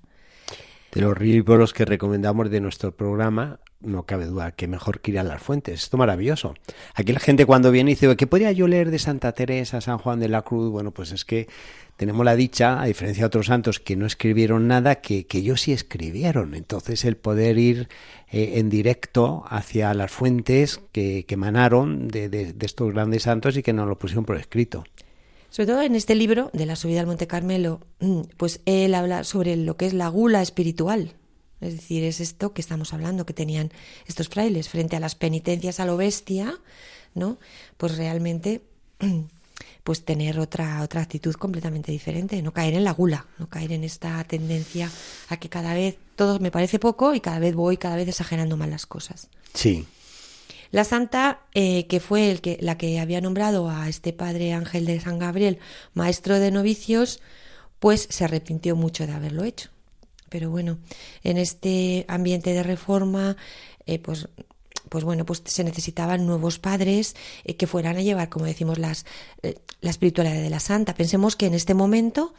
De 0.92 1.00
los 1.00 1.18
libros 1.20 1.74
que 1.74 1.84
recomendamos 1.84 2.50
de 2.50 2.60
nuestro 2.60 2.92
programa, 2.96 3.60
no 3.80 4.04
cabe 4.04 4.26
duda 4.26 4.52
que 4.52 4.66
mejor 4.66 5.00
que 5.00 5.12
ir 5.12 5.18
a 5.18 5.22
las 5.22 5.42
fuentes. 5.42 5.82
Esto 5.82 5.96
maravilloso. 5.96 6.54
Aquí 6.94 7.12
la 7.12 7.20
gente 7.20 7.46
cuando 7.46 7.70
viene 7.70 7.90
dice, 7.90 8.16
¿qué 8.16 8.26
podría 8.26 8.52
yo 8.52 8.66
leer 8.66 8.90
de 8.90 8.98
Santa 8.98 9.32
Teresa, 9.32 9.80
San 9.80 9.98
Juan 9.98 10.20
de 10.20 10.28
la 10.28 10.42
Cruz? 10.42 10.70
Bueno, 10.70 10.92
pues 10.92 11.12
es 11.12 11.24
que 11.24 11.48
tenemos 11.96 12.24
la 12.24 12.36
dicha, 12.36 12.80
a 12.80 12.86
diferencia 12.86 13.22
de 13.22 13.26
otros 13.26 13.46
santos 13.46 13.80
que 13.80 13.96
no 13.96 14.06
escribieron 14.06 14.68
nada, 14.68 14.96
que, 14.96 15.26
que 15.26 15.38
ellos 15.38 15.62
sí 15.62 15.72
escribieron. 15.72 16.54
Entonces 16.54 17.04
el 17.04 17.16
poder 17.16 17.58
ir 17.58 17.88
eh, 18.30 18.54
en 18.56 18.68
directo 18.68 19.44
hacia 19.48 19.94
las 19.94 20.10
fuentes 20.10 20.80
que, 20.92 21.24
que 21.26 21.34
emanaron 21.34 22.08
de, 22.08 22.28
de, 22.28 22.52
de, 22.52 22.66
estos 22.66 22.92
grandes 22.92 23.22
santos 23.22 23.56
y 23.56 23.62
que 23.62 23.72
nos 23.72 23.88
lo 23.88 23.96
pusieron 23.98 24.24
por 24.24 24.36
escrito. 24.36 24.84
Sobre 25.56 25.68
todo 25.68 25.80
en 25.80 25.96
este 25.96 26.14
libro 26.14 26.50
de 26.52 26.66
la 26.66 26.76
subida 26.76 27.00
al 27.00 27.06
Monte 27.06 27.26
Carmelo, 27.26 27.80
pues 28.36 28.60
él 28.66 28.94
habla 28.94 29.24
sobre 29.24 29.56
lo 29.56 29.78
que 29.78 29.86
es 29.86 29.94
la 29.94 30.08
gula 30.08 30.42
espiritual, 30.42 31.14
es 31.62 31.72
decir, 31.72 32.04
es 32.04 32.20
esto 32.20 32.52
que 32.52 32.60
estamos 32.60 32.92
hablando, 32.92 33.24
que 33.24 33.32
tenían 33.32 33.72
estos 34.06 34.28
frailes 34.28 34.68
frente 34.68 34.96
a 34.96 35.00
las 35.00 35.14
penitencias 35.14 35.80
a 35.80 35.86
lo 35.86 35.96
bestia, 35.96 36.60
¿no? 37.14 37.38
Pues 37.78 37.96
realmente, 37.96 38.64
pues 39.82 40.04
tener 40.04 40.40
otra, 40.40 40.82
otra 40.82 41.00
actitud 41.00 41.34
completamente 41.36 41.90
diferente, 41.90 42.42
no 42.42 42.52
caer 42.52 42.74
en 42.74 42.84
la 42.84 42.92
gula, 42.92 43.24
no 43.38 43.48
caer 43.48 43.72
en 43.72 43.82
esta 43.82 44.22
tendencia 44.24 44.90
a 45.30 45.38
que 45.38 45.48
cada 45.48 45.72
vez 45.72 45.96
todo 46.16 46.38
me 46.38 46.50
parece 46.50 46.78
poco 46.78 47.14
y 47.14 47.20
cada 47.20 47.38
vez 47.38 47.54
voy 47.54 47.78
cada 47.78 47.96
vez 47.96 48.08
exagerando 48.08 48.58
más 48.58 48.68
las 48.68 48.84
cosas. 48.84 49.30
Sí. 49.54 49.86
La 50.70 50.84
santa, 50.84 51.40
eh, 51.54 51.86
que 51.86 52.00
fue 52.00 52.30
el 52.30 52.40
que, 52.40 52.58
la 52.60 52.78
que 52.78 52.98
había 53.00 53.20
nombrado 53.20 53.68
a 53.70 53.88
este 53.88 54.12
padre 54.12 54.52
Ángel 54.52 54.86
de 54.86 55.00
San 55.00 55.18
Gabriel, 55.18 55.58
maestro 55.94 56.38
de 56.38 56.50
novicios, 56.50 57.20
pues 57.78 58.06
se 58.10 58.24
arrepintió 58.24 58.76
mucho 58.76 59.06
de 59.06 59.12
haberlo 59.12 59.44
hecho. 59.44 59.70
Pero 60.28 60.50
bueno, 60.50 60.78
en 61.22 61.38
este 61.38 62.04
ambiente 62.08 62.52
de 62.52 62.62
reforma, 62.62 63.36
eh, 63.86 63.98
pues 63.98 64.28
pues 64.88 65.02
bueno, 65.02 65.26
pues 65.26 65.42
se 65.44 65.64
necesitaban 65.64 66.26
nuevos 66.26 66.60
padres 66.60 67.16
eh, 67.44 67.56
que 67.56 67.66
fueran 67.66 67.96
a 67.96 68.02
llevar, 68.02 68.28
como 68.28 68.44
decimos, 68.44 68.78
las, 68.78 69.04
la 69.80 69.90
espiritualidad 69.90 70.40
de 70.40 70.48
la 70.48 70.60
santa. 70.60 70.94
Pensemos 70.94 71.34
que 71.34 71.46
en 71.46 71.54
este 71.54 71.74
momento, 71.74 72.34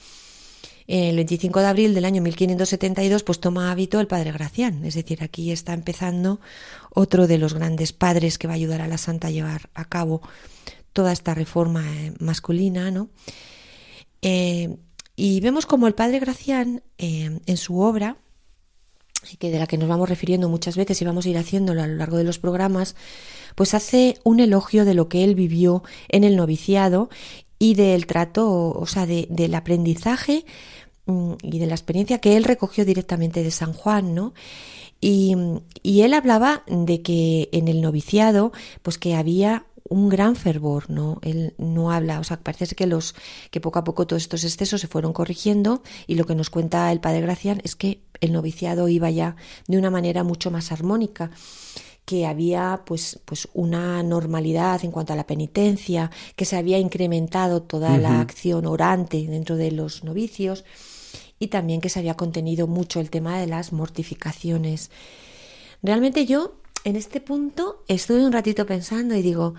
el 0.88 1.16
25 1.18 1.60
de 1.60 1.66
abril 1.66 1.94
del 1.94 2.06
año 2.06 2.22
1572, 2.22 3.24
pues 3.24 3.40
toma 3.40 3.72
hábito 3.72 4.00
el 4.00 4.08
padre 4.08 4.32
Gracián. 4.32 4.86
Es 4.86 4.96
decir, 4.96 5.22
aquí 5.22 5.52
está 5.52 5.74
empezando 5.74 6.40
otro 6.94 7.28
de 7.28 7.38
los 7.38 7.54
grandes 7.54 7.94
padres 7.94 8.38
que 8.38 8.48
va 8.48 8.54
a 8.54 8.56
ayudar 8.56 8.82
a 8.82 8.88
la 8.88 8.98
santa 8.98 9.28
a 9.28 9.32
llevar 9.32 9.70
a 9.74 9.86
cabo 9.86 10.22
toda 10.94 11.12
esta 11.12 11.34
reforma 11.34 11.84
masculina, 12.20 12.90
¿no? 12.90 13.10
Y 15.20 15.40
vemos 15.42 15.66
como 15.66 15.88
el 15.88 15.96
padre 15.96 16.20
Gracián, 16.20 16.84
eh, 17.00 17.40
en 17.44 17.58
su 17.58 17.80
obra, 17.80 18.18
que 19.40 19.50
de 19.50 19.58
la 19.58 19.66
que 19.66 19.80
nos 19.80 19.90
vamos 19.90 20.08
refiriendo 20.08 20.48
muchas 20.48 20.78
veces 20.78 21.02
y 21.02 21.06
vamos 21.06 21.26
a 21.26 21.30
ir 21.30 21.38
haciéndolo 21.40 21.82
a 21.82 21.88
lo 21.88 21.96
largo 21.96 22.18
de 22.18 22.24
los 22.24 22.38
programas, 22.38 22.96
pues 23.56 23.74
hace 23.74 24.20
un 24.24 24.40
elogio 24.40 24.86
de 24.86 24.94
lo 24.94 25.10
que 25.10 25.24
él 25.24 25.34
vivió 25.34 25.84
en 26.08 26.24
el 26.24 26.36
noviciado 26.36 27.10
y 27.60 27.76
del 27.76 28.06
trato, 28.06 28.72
o 28.72 28.86
sea, 28.86 29.06
del 29.06 29.56
aprendizaje 29.56 30.46
mm, 31.06 31.34
y 31.42 31.60
de 31.60 31.68
la 31.68 31.76
experiencia 31.76 32.20
que 32.20 32.38
él 32.38 32.44
recogió 32.44 32.86
directamente 32.86 33.44
de 33.44 33.52
San 33.52 33.74
Juan, 33.74 34.14
¿no? 34.14 34.34
Y, 35.00 35.36
y, 35.84 36.02
él 36.02 36.16
hablaba 36.16 36.64
de 36.66 37.04
que 37.04 37.50
en 37.52 37.68
el 37.68 37.82
noviciado, 37.82 38.52
pues 38.82 38.98
que 38.98 39.14
había 39.14 39.68
un 39.90 40.10
gran 40.10 40.36
fervor, 40.36 40.90
¿no? 40.90 41.20
Él 41.22 41.54
no 41.58 41.92
habla, 41.92 42.20
o 42.20 42.24
sea, 42.24 42.40
parece 42.40 42.76
que 42.76 42.88
los 42.88 43.16
que 43.52 43.62
poco 43.62 43.80
a 43.80 43.84
poco 43.84 44.08
todos 44.08 44.24
estos 44.24 44.44
excesos 44.44 44.82
se 44.82 44.88
fueron 44.88 45.14
corrigiendo 45.14 45.84
y 46.08 46.16
lo 46.16 46.26
que 46.26 46.36
nos 46.36 46.50
cuenta 46.50 46.92
el 46.92 47.00
padre 47.00 47.22
Gracián 47.22 47.62
es 47.64 47.76
que 47.76 48.02
el 48.20 48.34
noviciado 48.34 48.90
iba 48.90 49.10
ya 49.12 49.36
de 49.68 49.78
una 49.78 49.92
manera 49.92 50.24
mucho 50.24 50.52
más 50.52 50.72
armónica 50.72 51.32
que 52.08 52.26
había 52.26 52.84
pues, 52.86 53.20
pues 53.26 53.50
una 53.54 54.02
normalidad 54.02 54.86
en 54.86 54.92
cuanto 54.92 55.12
a 55.12 55.18
la 55.18 55.28
penitencia, 55.28 56.10
que 56.38 56.46
se 56.46 56.56
había 56.56 56.80
incrementado 56.80 57.64
toda 57.64 57.98
la 57.98 58.22
acción 58.22 58.66
orante 58.66 59.28
dentro 59.28 59.58
de 59.58 59.74
los 59.74 60.06
novicios 60.06 60.64
y 61.38 61.48
también 61.48 61.82
que 61.82 61.90
se 61.90 62.00
había 62.00 62.16
contenido 62.16 62.66
mucho 62.66 63.02
el 63.02 63.10
tema 63.10 63.38
de 63.38 63.48
las 63.48 63.74
mortificaciones. 63.74 64.90
Realmente 65.84 66.26
yo 66.26 66.56
en 66.86 66.96
este 66.96 67.20
punto 67.20 67.84
estuve 67.90 68.26
un 68.26 68.32
ratito 68.32 68.66
pensando 68.66 69.14
y 69.14 69.22
digo, 69.22 69.56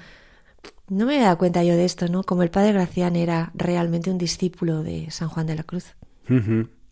no 0.89 1.05
me 1.05 1.17
había 1.17 1.27
dado 1.27 1.37
cuenta 1.37 1.63
yo 1.63 1.77
de 1.77 1.85
esto, 1.85 2.09
¿no? 2.09 2.25
Como 2.25 2.43
el 2.43 2.51
padre 2.51 2.73
Gracián 2.73 3.15
era 3.15 3.53
realmente 3.53 4.11
un 4.11 4.17
discípulo 4.17 4.83
de 4.83 5.11
San 5.11 5.29
Juan 5.29 5.47
de 5.47 5.55
la 5.55 5.65
Cruz. 5.65 5.95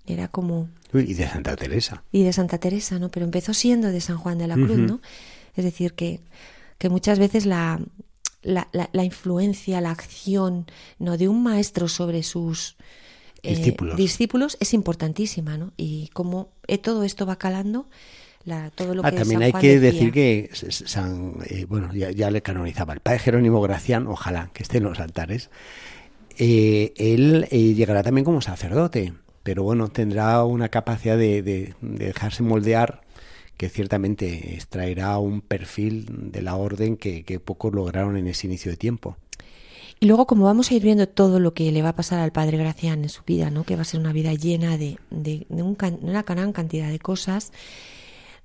Era 0.07 0.29
como... 0.29 0.69
y 0.93 1.15
de 1.15 1.27
Santa 1.27 1.57
Teresa. 1.57 2.03
Y 2.13 2.25
de 2.25 2.35
Santa 2.35 2.59
Teresa, 2.59 2.99
¿no? 2.99 3.09
Pero 3.09 3.25
empezó 3.25 3.55
siendo 3.55 3.89
de 3.89 4.03
San 4.03 4.19
Juan 4.19 4.37
de 4.37 4.49
la 4.49 4.57
Cruz, 4.57 4.77
¿no? 4.77 5.01
Es 5.57 5.65
decir, 5.65 5.95
que, 5.95 6.21
que 6.79 6.89
muchas 6.89 7.19
veces 7.19 7.47
la, 7.47 7.81
la, 8.43 8.69
la, 8.73 9.05
influencia, 9.05 9.81
la 9.81 9.91
acción 9.91 10.67
¿no? 10.99 11.17
de 11.17 11.29
un 11.29 11.43
maestro 11.43 11.89
sobre 11.89 12.23
sus 12.23 12.77
eh, 13.43 13.75
discípulos. 13.97 14.57
es 14.61 14.75
importantísima, 14.75 15.57
¿no? 15.57 15.73
Y 15.77 16.09
como 16.13 16.51
eh, 16.67 16.79
todo 16.79 17.05
esto 17.05 17.27
va 17.27 17.37
calando, 17.37 17.89
la, 18.45 18.71
todo 18.71 18.95
lo 18.95 19.05
ah, 19.05 19.11
que 19.11 19.19
también 19.19 19.43
hay 19.43 19.53
que 19.53 19.81
decir 19.81 20.13
que 20.13 20.51
San, 20.53 21.35
eh, 21.47 21.67
bueno, 21.69 21.93
ya, 21.93 22.11
ya, 22.11 22.31
le 22.31 22.43
canonizaba 22.43 22.95
el 22.95 23.01
padre 23.01 23.19
Jerónimo 23.19 23.61
Gracián, 23.61 24.07
ojalá 24.07 24.51
que 24.53 24.63
esté 24.63 24.79
en 24.79 24.85
los 24.85 25.01
altares. 25.01 25.51
él 26.39 27.47
llegará 27.51 28.03
también 28.03 28.25
como 28.25 28.41
sacerdote, 28.41 29.13
pero 29.43 29.63
bueno, 29.65 29.89
tendrá 29.89 30.45
una 30.45 30.69
capacidad 30.69 31.17
de, 31.17 31.43
de 31.43 31.75
dejarse 31.81 32.43
moldear 32.43 33.06
que 33.57 33.69
ciertamente 33.69 34.55
extraerá 34.55 35.19
un 35.19 35.41
perfil 35.41 36.31
de 36.31 36.43
la 36.43 36.57
orden 36.57 36.97
que, 36.97 37.41
pocos 37.45 37.73
lograron 37.73 38.17
en 38.17 38.27
ese 38.27 38.47
inicio 38.47 38.71
de 38.71 38.77
tiempo. 38.77 39.17
Y 39.99 40.07
luego, 40.07 40.27
como 40.27 40.45
vamos 40.45 40.71
a 40.71 40.75
ir 40.75 40.83
viendo 40.83 41.09
todo 41.09 41.41
lo 41.41 41.55
que 41.55 41.73
le 41.73 41.81
va 41.81 41.91
a 41.91 41.97
pasar 41.97 42.21
al 42.21 42.33
padre 42.33 42.59
Gracián 42.59 43.03
en 43.03 43.09
su 43.09 43.23
vida, 43.25 43.51
¿no? 43.51 43.65
que 43.65 43.77
va 43.77 43.83
a 43.83 43.87
ser 43.87 43.99
una 43.99 44.13
vida 44.13 44.35
llena 44.35 44.77
de, 44.77 44.99
de, 45.11 45.47
una 45.49 46.23
gran 46.23 46.53
cantidad 46.53 46.91
de 46.91 46.99
cosas, 46.99 47.53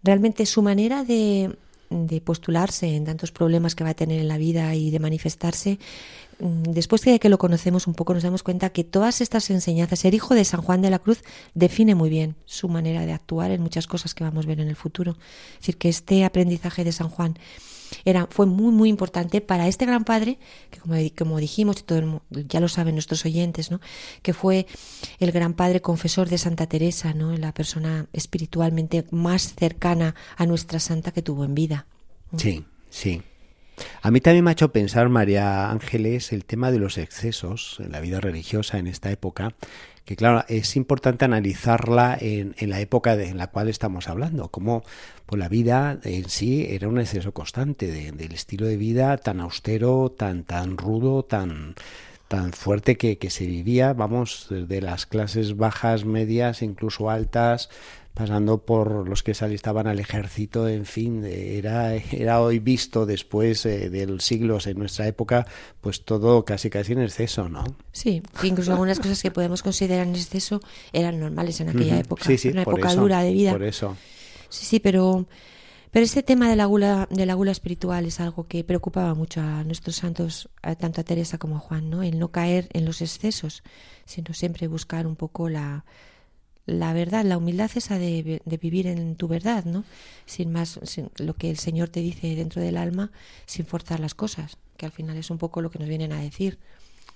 realmente 0.02 0.46
su 0.46 0.62
manera 0.62 1.04
de, 1.04 1.58
de 1.90 2.22
postularse 2.22 2.96
en 2.96 3.04
tantos 3.04 3.32
problemas 3.32 3.76
que 3.76 3.84
va 3.84 3.92
a 3.92 3.96
tener 3.96 4.22
en 4.22 4.30
la 4.30 4.38
vida 4.38 4.74
y 4.76 4.92
de 4.92 5.00
manifestarse 5.00 5.78
después 6.42 7.02
de 7.04 7.20
que 7.20 7.30
lo 7.30 7.38
conocemos 7.38 7.88
un 7.88 7.94
poco, 7.94 8.14
nos 8.14 8.24
damos 8.24 8.44
cuenta 8.44 8.70
que 8.72 8.84
todas 8.84 9.22
estas 9.22 9.50
enseñanzas, 9.50 10.00
ser 10.00 10.14
hijo 10.14 10.36
de 10.36 10.46
San 10.46 10.62
Juan 10.62 10.82
de 10.82 10.90
la 10.90 11.00
Cruz, 11.00 11.22
define 11.54 11.96
muy 11.96 12.10
bien 12.10 12.36
su 12.46 12.68
manera 12.68 13.06
de 13.06 13.14
actuar 13.14 13.52
en 13.52 13.62
muchas 13.62 13.88
cosas 13.88 14.14
que 14.14 14.24
vamos 14.24 14.46
a 14.46 14.48
ver 14.48 14.60
en 14.60 14.68
el 14.68 14.76
futuro. 14.76 15.18
Es 15.54 15.60
decir, 15.60 15.78
que 15.78 15.90
este 15.90 16.26
aprendizaje 16.26 16.84
de 16.84 16.92
San 16.92 17.10
Juan 17.10 17.38
era, 18.06 18.28
fue 18.30 18.46
muy, 18.46 18.72
muy 18.72 18.90
importante 18.90 19.42
para 19.42 19.68
este 19.68 19.86
gran 19.86 20.04
padre, 20.04 20.40
que 20.70 21.12
como, 21.12 21.38
dijimos, 21.38 21.84
todo 21.86 22.24
ya 22.30 22.60
lo 22.60 22.68
saben 22.68 22.96
nuestros 22.96 23.26
oyentes, 23.26 23.72
¿no? 23.72 23.80
que 24.22 24.34
fue 24.34 24.66
el 25.20 25.32
gran 25.32 25.54
padre 25.54 25.82
confesor 25.82 26.30
de 26.30 26.38
Santa 26.38 26.68
Teresa, 26.68 27.14
¿no? 27.14 27.36
la 27.38 27.54
persona 27.54 28.08
espiritualmente 28.14 29.06
más 29.12 29.54
cercana 29.56 30.16
a 30.38 30.46
nuestra 30.46 30.80
santa 30.80 31.12
que 31.12 31.22
tuvo 31.22 31.46
en 31.46 31.56
vida. 31.56 31.88
Sí, 32.38 32.66
sí. 32.90 33.22
A 34.02 34.12
mí 34.12 34.22
también 34.22 34.44
me 34.44 34.52
ha 34.52 34.54
hecho 34.54 34.72
pensar, 34.72 35.10
María 35.10 35.70
Ángeles, 35.70 36.32
el 36.32 36.46
tema 36.46 36.72
de 36.72 36.80
los 36.80 36.98
excesos 36.98 37.78
en 37.80 37.92
la 37.92 38.00
vida 38.00 38.20
religiosa 38.20 38.78
en 38.78 38.88
esta 38.88 39.12
época, 39.12 39.54
que 40.06 40.16
claro, 40.16 40.44
es 40.48 40.76
importante 40.76 41.26
analizarla 41.26 42.18
en, 42.20 42.56
la 42.60 42.80
época 42.80 43.14
en 43.14 43.38
la 43.38 43.48
cual 43.48 43.70
estamos 43.70 44.10
hablando, 44.10 44.50
como 44.50 44.84
pues, 45.26 45.40
la 45.40 45.48
vida 45.48 46.00
en 46.04 46.30
sí 46.30 46.68
era 46.70 46.88
un 46.88 47.00
exceso 47.00 47.34
constante 47.34 47.88
del 48.12 48.32
estilo 48.32 48.66
de 48.66 48.78
vida 48.78 49.18
tan 49.18 49.40
austero, 49.40 50.12
tan, 50.12 50.44
tan 50.44 50.78
rudo, 50.78 51.24
tan 51.24 51.76
tan 52.28 52.54
fuerte 52.54 52.96
que, 52.96 53.18
que 53.18 53.30
se 53.30 53.46
vivía, 53.46 53.92
vamos, 53.92 54.48
de 54.50 54.80
las 54.80 55.06
clases 55.06 55.58
bajas, 55.58 56.06
medias, 56.06 56.62
incluso 56.62 57.10
altas, 57.10 57.70
pasando 58.14 58.60
por 58.66 59.08
los 59.08 59.24
que 59.24 59.34
se 59.34 59.46
alistaban 59.46 59.88
al 59.88 60.00
ejército, 60.00 60.68
en 60.68 60.86
fin, 60.86 61.24
era, 61.26 61.96
era 61.96 62.42
hoy 62.42 62.60
visto 62.60 63.06
después 63.06 63.66
eh, 63.66 63.90
de 63.90 64.06
los 64.06 64.24
siglos 64.24 64.68
en 64.68 64.78
nuestra 64.78 65.08
época, 65.08 65.48
pues 65.80 66.04
todo 66.04 66.44
casi 66.44 66.70
casi 66.70 66.94
en 66.94 67.02
exceso, 67.02 67.48
¿no? 67.48 67.64
Sí, 67.92 68.22
incluso 68.44 68.72
algunas 68.72 69.00
cosas 69.00 69.22
que 69.22 69.32
podemos 69.32 69.64
considerar 69.64 70.08
en 70.08 70.16
exceso 70.16 70.60
eran 70.92 71.20
normales 71.20 71.60
en 71.62 71.70
aquella 71.70 72.00
época, 72.00 72.26
sí, 72.26 72.38
sí, 72.38 72.50
una 72.50 72.64
época 72.64 72.94
dura 72.96 73.22
de 73.22 73.32
vida. 73.32 73.52
Por 73.52 73.64
eso. 73.64 73.96
Sí, 74.50 74.66
sí, 74.66 74.80
pero 74.80 75.26
pero 75.92 76.06
este 76.06 76.24
tema 76.24 76.50
de 76.50 76.56
la 76.56 76.66
gula 76.66 77.08
de 77.12 77.26
la 77.26 77.34
gula 77.34 77.52
espiritual 77.52 78.06
es 78.06 78.22
algo 78.22 78.48
que 78.48 78.64
preocupaba 78.64 79.14
mucho 79.14 79.42
a 79.42 79.64
nuestros 79.66 79.98
santos, 79.98 80.50
tanto 80.80 81.02
a 81.02 81.04
Teresa 81.04 81.38
como 81.38 81.58
a 81.58 81.60
Juan, 81.60 81.90
¿no? 81.90 82.02
El 82.02 82.18
no 82.18 82.30
caer 82.30 82.70
en 82.72 82.86
los 82.86 83.02
excesos, 83.02 83.62
sino 84.06 84.34
siempre 84.34 84.68
buscar 84.68 85.06
un 85.06 85.18
poco 85.18 85.50
la 85.50 85.84
la 86.66 86.94
verdad, 86.94 87.26
la 87.26 87.38
humildad 87.38 87.72
esa 87.76 87.98
de, 87.98 88.42
de, 88.44 88.58
vivir 88.58 88.88
en 88.88 89.16
tu 89.16 89.28
verdad, 89.28 89.66
¿no? 89.66 89.84
Sin 90.26 90.52
más, 90.52 90.80
lo 91.18 91.34
que 91.36 91.50
el 91.50 91.58
Señor 91.58 91.90
te 91.90 92.02
dice 92.02 92.36
dentro 92.36 92.62
del 92.62 92.78
alma, 92.78 93.12
sin 93.46 93.66
forzar 93.66 94.00
las 94.00 94.14
cosas, 94.14 94.58
que 94.78 94.86
al 94.86 94.92
final 94.92 95.18
es 95.18 95.30
un 95.30 95.38
poco 95.38 95.62
lo 95.62 95.72
que 95.72 95.80
nos 95.80 95.90
vienen 95.90 96.12
a 96.12 96.22
decir. 96.22 96.60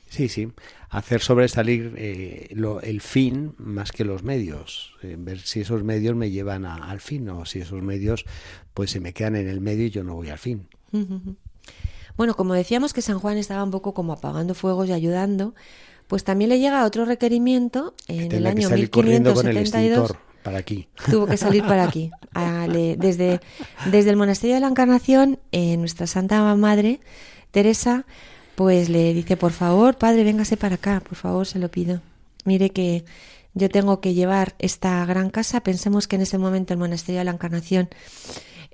Sí, 0.10 0.30
sí, 0.30 0.50
hacer 0.90 1.22
sobresalir 1.22 1.94
eh, 1.98 2.50
lo, 2.52 2.80
el 2.82 3.02
fin 3.02 3.54
más 3.58 3.92
que 3.92 4.06
los 4.06 4.24
medios, 4.24 4.94
eh, 5.02 5.16
ver 5.18 5.40
si 5.40 5.62
esos 5.62 5.84
medios 5.84 6.16
me 6.16 6.30
llevan 6.30 6.66
al 6.66 7.02
fin 7.02 7.28
o 7.30 7.46
si 7.46 7.60
esos 7.60 7.82
medios 7.82 8.26
pues 8.74 8.92
se 8.92 9.00
me 9.00 9.14
quedan 9.14 9.36
en 9.36 9.48
el 9.48 9.62
medio 9.62 9.86
y 9.86 9.90
yo 9.90 10.04
no 10.04 10.16
voy 10.16 10.30
al 10.30 10.38
fin. 10.38 10.68
Bueno, 12.16 12.36
como 12.36 12.54
decíamos 12.54 12.94
que 12.94 13.02
San 13.02 13.20
Juan 13.20 13.38
estaba 13.38 13.64
un 13.64 13.72
poco 13.72 13.94
como 13.94 14.14
apagando 14.14 14.54
fuegos 14.54 14.88
y 14.88 14.94
ayudando, 14.94 15.54
pues 16.08 16.24
también 16.24 16.50
le 16.50 16.60
llega 16.60 16.86
otro 16.86 17.06
requerimiento 17.06 17.96
en 18.08 18.32
el 18.32 18.46
año 18.46 18.70
1572. 18.70 20.14
para 20.44 20.60
aquí. 20.60 20.88
Tuvo 21.10 21.26
que 21.26 21.38
salir 21.38 21.64
para 21.64 21.84
aquí. 21.84 22.12
desde, 22.98 23.40
desde 23.92 24.10
el 24.10 24.18
monasterio 24.18 24.56
de 24.56 24.62
la 24.62 24.68
Encarnación, 24.68 25.40
eh, 25.52 25.78
nuestra 25.78 26.06
Santa 26.08 26.56
Madre, 26.56 27.00
Teresa, 27.52 28.06
pues 28.56 28.90
le 28.90 29.14
dice, 29.14 29.38
por 29.38 29.52
favor, 29.52 29.98
padre, 29.98 30.24
véngase 30.24 30.58
para 30.58 30.76
acá, 30.76 31.02
por 31.02 31.18
favor, 31.18 31.48
se 31.48 31.60
lo 31.60 31.70
pido. 31.70 32.02
Mire 32.46 32.70
que 32.70 33.04
yo 33.54 33.70
tengo 33.70 34.00
que 34.00 34.14
llevar 34.14 34.56
esta 34.60 35.04
gran 35.06 35.30
casa. 35.30 35.62
Pensemos 35.62 36.08
que 36.08 36.18
en 36.18 36.22
ese 36.22 36.38
momento 36.38 36.74
el 36.74 36.80
monasterio 36.80 37.20
de 37.20 37.26
la 37.26 37.32
Encarnación 37.32 37.90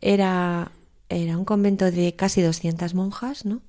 era, 0.02 0.72
era 1.08 1.38
un 1.38 1.46
convento 1.46 1.90
de 1.90 2.16
casi 2.16 2.42
200 2.42 2.94
monjas, 2.94 3.46
¿no? 3.46 3.62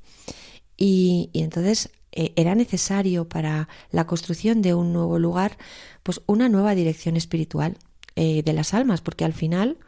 Y, 0.77 1.31
y 1.33 1.43
entonces 1.43 1.91
eh, 2.13 2.33
era 2.37 2.55
necesario 2.55 3.27
para 3.29 3.69
la 3.91 4.07
construcción 4.07 4.61
de 4.61 4.75
un 4.75 4.93
nuevo 4.93 5.19
lugar, 5.19 5.57
pues 6.03 6.21
una 6.27 6.49
nueva 6.49 6.75
dirección 6.75 7.17
espiritual 7.17 7.79
eh, 8.17 8.43
de 8.43 8.53
las 8.53 8.75
almas, 8.75 9.01
porque 9.01 9.25
al 9.25 9.33
final, 9.33 9.79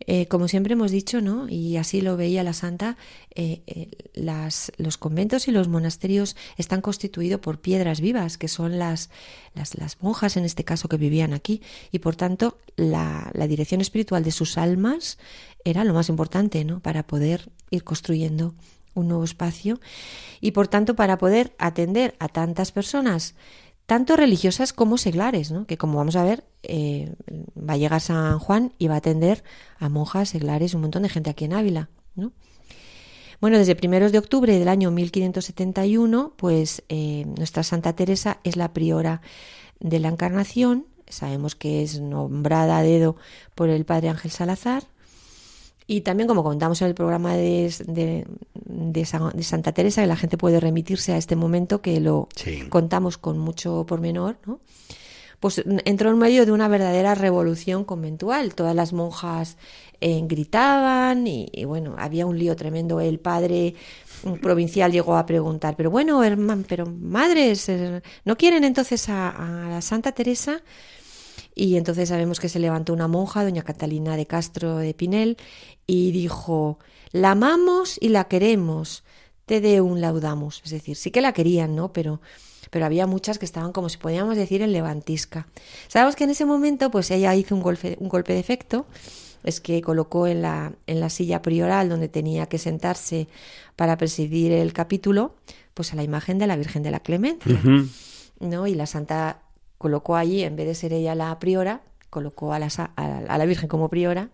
eh, 0.00 0.26
como 0.26 0.46
siempre 0.46 0.74
hemos 0.74 0.90
dicho, 0.90 1.22
¿no? 1.22 1.48
y 1.48 1.78
así 1.78 2.02
lo 2.02 2.18
veía 2.18 2.42
la 2.42 2.52
santa, 2.52 2.98
los 4.76 4.98
conventos 4.98 5.48
y 5.48 5.52
los 5.52 5.68
monasterios 5.68 6.36
están 6.58 6.82
constituidos 6.82 7.40
por 7.40 7.60
piedras 7.60 8.02
vivas, 8.02 8.36
que 8.36 8.48
son 8.48 8.78
las, 8.78 9.08
las, 9.54 9.74
las, 9.74 10.02
monjas 10.02 10.36
en 10.36 10.44
este 10.44 10.64
caso 10.64 10.88
que 10.88 10.98
vivían 10.98 11.32
aquí, 11.32 11.62
y 11.92 12.00
por 12.00 12.16
tanto 12.16 12.58
la, 12.76 13.30
la 13.32 13.46
dirección 13.46 13.80
espiritual 13.80 14.22
de 14.22 14.32
sus 14.32 14.58
almas 14.58 15.18
era 15.64 15.82
lo 15.82 15.94
más 15.94 16.10
importante 16.10 16.62
¿no? 16.64 16.80
para 16.80 17.06
poder 17.06 17.50
ir 17.70 17.84
construyendo 17.84 18.54
un 18.96 19.08
nuevo 19.08 19.22
espacio 19.22 19.78
y 20.40 20.50
por 20.50 20.66
tanto 20.66 20.96
para 20.96 21.18
poder 21.18 21.54
atender 21.58 22.16
a 22.18 22.28
tantas 22.28 22.72
personas, 22.72 23.34
tanto 23.86 24.16
religiosas 24.16 24.72
como 24.72 24.98
seglares, 24.98 25.52
¿no? 25.52 25.66
que 25.66 25.78
como 25.78 25.98
vamos 25.98 26.16
a 26.16 26.24
ver, 26.24 26.44
eh, 26.64 27.14
va 27.56 27.74
a 27.74 27.76
llegar 27.76 28.00
San 28.00 28.40
Juan 28.40 28.72
y 28.78 28.88
va 28.88 28.94
a 28.94 28.98
atender 28.98 29.44
a 29.78 29.88
monjas, 29.88 30.30
seglares, 30.30 30.74
un 30.74 30.80
montón 30.80 31.04
de 31.04 31.08
gente 31.08 31.30
aquí 31.30 31.44
en 31.44 31.52
Ávila. 31.52 31.88
¿no? 32.16 32.32
Bueno, 33.40 33.58
desde 33.58 33.76
primeros 33.76 34.12
de 34.12 34.18
octubre 34.18 34.58
del 34.58 34.68
año 34.68 34.90
1571, 34.90 36.32
pues 36.36 36.82
eh, 36.88 37.26
nuestra 37.36 37.62
Santa 37.62 37.94
Teresa 37.94 38.40
es 38.42 38.56
la 38.56 38.72
priora 38.72 39.20
de 39.78 40.00
la 40.00 40.08
Encarnación, 40.08 40.86
sabemos 41.08 41.54
que 41.54 41.82
es 41.82 42.00
nombrada 42.00 42.78
a 42.78 42.82
dedo 42.82 43.16
por 43.54 43.68
el 43.68 43.84
padre 43.84 44.08
Ángel 44.08 44.30
Salazar, 44.30 44.84
y 45.86 46.00
también, 46.00 46.26
como 46.26 46.42
contamos 46.42 46.82
en 46.82 46.88
el 46.88 46.94
programa 46.94 47.34
de, 47.34 47.72
de, 47.86 48.26
de, 48.54 49.04
Santa 49.04 49.72
Teresa, 49.72 50.02
que 50.02 50.06
la 50.08 50.16
gente 50.16 50.36
puede 50.36 50.58
remitirse 50.58 51.12
a 51.12 51.16
este 51.16 51.36
momento, 51.36 51.80
que 51.80 52.00
lo 52.00 52.28
contamos 52.70 53.18
con 53.18 53.38
mucho 53.38 53.84
pormenor, 53.86 54.36
¿no? 54.46 54.60
pues 55.40 55.62
entró 55.84 56.10
en 56.10 56.18
medio 56.18 56.46
de 56.46 56.52
una 56.52 56.68
verdadera 56.68 57.14
revolución 57.14 57.84
conventual. 57.84 58.54
Todas 58.54 58.74
las 58.74 58.92
monjas 58.92 59.58
eh, 60.00 60.22
gritaban 60.24 61.26
y, 61.26 61.64
bueno, 61.66 61.94
había 61.98 62.26
un 62.26 62.38
lío 62.38 62.56
tremendo. 62.56 63.00
El 63.00 63.18
padre 63.18 63.74
provincial 64.40 64.92
llegó 64.92 65.16
a 65.16 65.26
preguntar, 65.26 65.76
pero 65.76 65.90
bueno, 65.90 66.24
hermano, 66.24 66.64
pero 66.66 66.86
madres, 66.86 67.68
eh, 67.68 68.02
¿no 68.24 68.36
quieren 68.36 68.64
entonces 68.64 69.08
a, 69.08 69.28
a 69.28 69.68
la 69.68 69.82
Santa 69.82 70.12
Teresa? 70.12 70.62
Y 71.58 71.76
entonces 71.78 72.10
sabemos 72.10 72.38
que 72.38 72.50
se 72.50 72.58
levantó 72.58 72.92
una 72.92 73.08
monja, 73.08 73.42
doña 73.42 73.62
Catalina 73.62 74.14
de 74.14 74.26
Castro 74.26 74.76
de 74.76 74.92
Pinel, 74.92 75.38
y 75.86 76.12
dijo, 76.12 76.78
la 77.12 77.30
amamos 77.30 77.96
y 77.98 78.10
la 78.10 78.24
queremos, 78.24 79.04
te 79.46 79.62
de 79.62 79.80
un 79.80 80.02
laudamos. 80.02 80.60
Es 80.66 80.70
decir, 80.70 80.96
sí 80.96 81.10
que 81.10 81.22
la 81.22 81.32
querían, 81.32 81.74
¿no? 81.74 81.94
Pero, 81.94 82.20
pero 82.70 82.84
había 82.84 83.06
muchas 83.06 83.38
que 83.38 83.46
estaban, 83.46 83.72
como 83.72 83.88
si 83.88 83.96
podíamos 83.96 84.36
decir, 84.36 84.60
en 84.60 84.70
levantisca. 84.70 85.48
Sabemos 85.88 86.14
que 86.14 86.24
en 86.24 86.30
ese 86.30 86.44
momento, 86.44 86.90
pues 86.90 87.10
ella 87.10 87.34
hizo 87.34 87.54
un 87.54 87.62
golpe, 87.62 87.96
un 88.00 88.10
golpe 88.10 88.34
de 88.34 88.40
efecto, 88.40 88.86
es 89.42 89.62
que 89.62 89.80
colocó 89.80 90.26
en 90.26 90.42
la, 90.42 90.74
en 90.86 91.00
la 91.00 91.08
silla 91.08 91.40
prioral 91.40 91.88
donde 91.88 92.10
tenía 92.10 92.50
que 92.50 92.58
sentarse 92.58 93.28
para 93.76 93.96
presidir 93.96 94.52
el 94.52 94.74
capítulo, 94.74 95.36
pues 95.72 95.94
a 95.94 95.96
la 95.96 96.02
imagen 96.02 96.36
de 96.36 96.48
la 96.48 96.56
Virgen 96.56 96.82
de 96.82 96.90
la 96.90 97.00
Clemencia. 97.00 97.62
¿no? 98.40 98.66
Y 98.66 98.74
la 98.74 98.84
Santa 98.84 99.45
colocó 99.78 100.16
allí, 100.16 100.42
en 100.42 100.56
vez 100.56 100.66
de 100.66 100.74
ser 100.74 100.92
ella 100.92 101.14
la 101.14 101.38
priora, 101.38 101.82
colocó 102.10 102.52
a 102.52 102.58
la, 102.58 102.68
a 102.96 103.38
la 103.38 103.46
Virgen 103.46 103.68
como 103.68 103.88
priora 103.88 104.30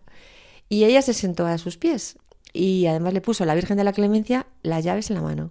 y 0.68 0.85
ella 0.85 1.02
se 1.02 1.14
sentó 1.14 1.46
a 1.46 1.59
sus 1.59 1.76
pies 1.76 2.16
y 2.52 2.87
además 2.87 3.12
le 3.12 3.20
puso 3.20 3.44
a 3.44 3.46
la 3.46 3.55
Virgen 3.55 3.76
de 3.76 3.85
la 3.85 3.92
Clemencia 3.92 4.46
las 4.62 4.85
llaves 4.85 5.11
en 5.11 5.16
la 5.16 5.22
mano. 5.22 5.50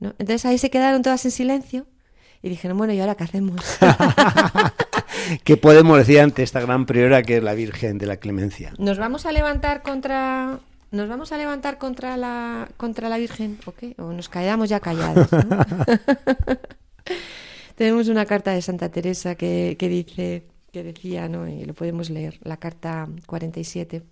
¿no? 0.00 0.14
Entonces 0.18 0.44
ahí 0.46 0.58
se 0.58 0.70
quedaron 0.70 1.02
todas 1.02 1.24
en 1.24 1.30
silencio 1.30 1.86
y 2.42 2.48
dijeron, 2.48 2.78
bueno, 2.78 2.92
¿y 2.92 3.00
ahora 3.00 3.14
qué 3.14 3.24
hacemos? 3.24 3.62
¿Qué 5.44 5.56
podemos 5.56 5.98
decir 5.98 6.20
ante 6.20 6.42
esta 6.42 6.60
gran 6.60 6.86
priora 6.86 7.22
que 7.22 7.36
es 7.36 7.42
la 7.42 7.54
Virgen 7.54 7.98
de 7.98 8.06
la 8.06 8.16
Clemencia? 8.16 8.72
¿Nos 8.78 8.98
vamos 8.98 9.26
a 9.26 9.32
levantar 9.32 9.82
contra 9.82 10.58
nos 10.90 11.08
vamos 11.08 11.30
a 11.30 11.38
levantar 11.38 11.78
contra 11.78 12.16
la 12.16 12.68
contra 12.76 13.08
la 13.08 13.18
Virgen 13.18 13.58
o 13.64 13.72
qué? 13.72 13.94
O 13.98 14.12
nos 14.12 14.28
quedamos 14.28 14.68
ya 14.68 14.80
callados. 14.80 15.28
Tenemos 17.80 18.08
una 18.08 18.26
carta 18.26 18.52
de 18.52 18.60
Santa 18.60 18.90
Teresa 18.90 19.36
que, 19.36 19.76
que 19.78 19.88
dice 19.88 20.44
que 20.70 20.82
decía, 20.84 21.30
¿no? 21.30 21.48
Y 21.48 21.64
lo 21.64 21.72
podemos 21.72 22.10
leer, 22.10 22.38
la 22.42 22.58
carta 22.58 23.08
47 23.24 24.02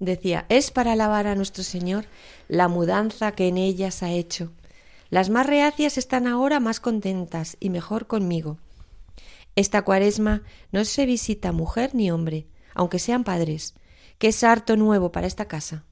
decía, 0.00 0.44
es 0.48 0.72
para 0.72 0.94
alabar 0.94 1.28
a 1.28 1.36
nuestro 1.36 1.62
Señor 1.62 2.06
la 2.48 2.66
mudanza 2.66 3.30
que 3.30 3.46
en 3.46 3.56
ellas 3.56 4.02
ha 4.02 4.10
hecho. 4.10 4.50
Las 5.10 5.30
más 5.30 5.46
reacias 5.46 5.96
están 5.96 6.26
ahora 6.26 6.58
más 6.58 6.80
contentas 6.80 7.56
y 7.60 7.70
mejor 7.70 8.08
conmigo. 8.08 8.58
Esta 9.54 9.82
cuaresma 9.82 10.42
no 10.72 10.84
se 10.84 11.06
visita 11.06 11.52
mujer 11.52 11.94
ni 11.94 12.10
hombre, 12.10 12.48
aunque 12.74 12.98
sean 12.98 13.22
padres, 13.22 13.74
que 14.18 14.26
es 14.26 14.42
harto 14.42 14.76
nuevo 14.76 15.12
para 15.12 15.28
esta 15.28 15.44
casa. 15.44 15.84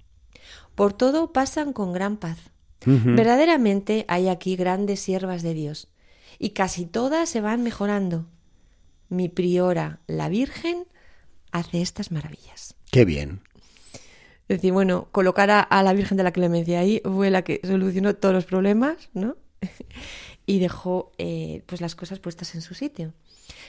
Por 0.74 0.92
todo 0.92 1.32
pasan 1.32 1.72
con 1.72 1.92
gran 1.92 2.16
paz. 2.16 2.50
Verdaderamente 2.84 4.04
hay 4.08 4.26
aquí 4.26 4.56
grandes 4.56 4.98
siervas 4.98 5.42
de 5.42 5.54
Dios, 5.54 5.91
y 6.42 6.50
casi 6.50 6.86
todas 6.86 7.28
se 7.28 7.40
van 7.40 7.62
mejorando. 7.62 8.26
Mi 9.08 9.28
priora, 9.28 10.00
la 10.08 10.28
Virgen, 10.28 10.86
hace 11.52 11.80
estas 11.80 12.10
maravillas. 12.10 12.74
Qué 12.90 13.04
bien. 13.04 13.42
Es 14.48 14.58
decir, 14.58 14.72
bueno, 14.72 15.06
colocar 15.12 15.52
a, 15.52 15.82
la 15.84 15.92
Virgen 15.92 16.16
de 16.16 16.24
la 16.24 16.32
Clemencia 16.32 16.80
ahí 16.80 17.00
fue 17.04 17.30
la 17.30 17.42
que 17.42 17.60
solucionó 17.62 18.16
todos 18.16 18.34
los 18.34 18.44
problemas, 18.44 19.08
¿no? 19.14 19.36
y 20.46 20.58
dejó 20.58 21.12
eh, 21.16 21.62
pues 21.66 21.80
las 21.80 21.94
cosas 21.94 22.18
puestas 22.18 22.56
en 22.56 22.60
su 22.62 22.74
sitio. 22.74 23.12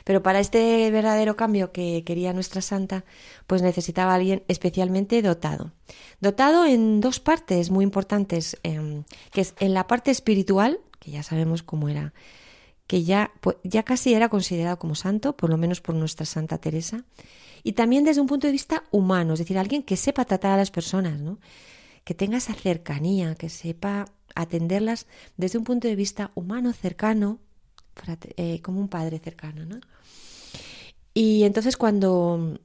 Pero 0.04 0.24
para 0.24 0.40
este 0.40 0.90
verdadero 0.90 1.36
cambio 1.36 1.72
que 1.72 2.04
quería 2.04 2.34
nuestra 2.34 2.62
santa, 2.62 3.06
pues 3.46 3.62
necesitaba 3.62 4.16
alguien 4.16 4.42
especialmente 4.48 5.22
dotado. 5.22 5.74
Dotado 6.22 6.66
en 6.66 7.02
dos 7.02 7.20
partes 7.20 7.70
muy 7.70 7.84
importantes, 7.84 8.58
em, 8.64 9.04
que 9.32 9.42
es 9.42 9.54
en 9.60 9.76
la 9.76 9.86
parte 9.86 10.10
espiritual, 10.10 10.80
que 11.00 11.12
ya 11.12 11.22
sabemos 11.22 11.62
cómo 11.62 11.88
era, 11.88 12.14
que 12.88 13.04
ya, 13.04 13.32
pues, 13.42 13.58
ya 13.64 13.84
casi 13.84 14.14
era 14.14 14.30
considerado 14.30 14.78
como 14.80 14.96
santo, 14.96 15.36
por 15.36 15.50
lo 15.50 15.58
menos 15.58 15.82
por 15.82 15.96
nuestra 15.96 16.26
Santa 16.26 16.58
Teresa, 16.58 17.04
y 17.64 17.74
también 17.74 18.04
desde 18.04 18.22
un 18.22 18.28
punto 18.28 18.48
de 18.48 18.54
vista 18.54 18.84
humano, 18.92 19.34
es 19.34 19.40
decir, 19.40 19.58
alguien 19.58 19.84
que 19.84 19.96
sepa 19.96 20.26
tratar 20.26 20.52
a 20.52 20.58
las 20.58 20.72
personas, 20.72 21.20
¿no? 21.20 21.40
que 22.04 22.14
tenga 22.14 22.38
esa 22.38 22.54
cercanía, 22.54 23.36
que 23.36 23.50
sepa 23.50 24.06
atenderlas 24.36 25.08
desde 25.38 25.58
un 25.58 25.64
punto 25.64 25.88
de 25.88 25.96
vista 25.96 26.32
humano, 26.36 26.74
cercano, 26.74 27.40
eh, 28.36 28.62
como 28.62 28.82
un 28.82 28.90
padre 28.90 29.20
cercano. 29.20 29.66
¿no? 29.66 29.80
Y 31.14 31.44
entonces 31.44 31.78
cuando, 31.78 32.60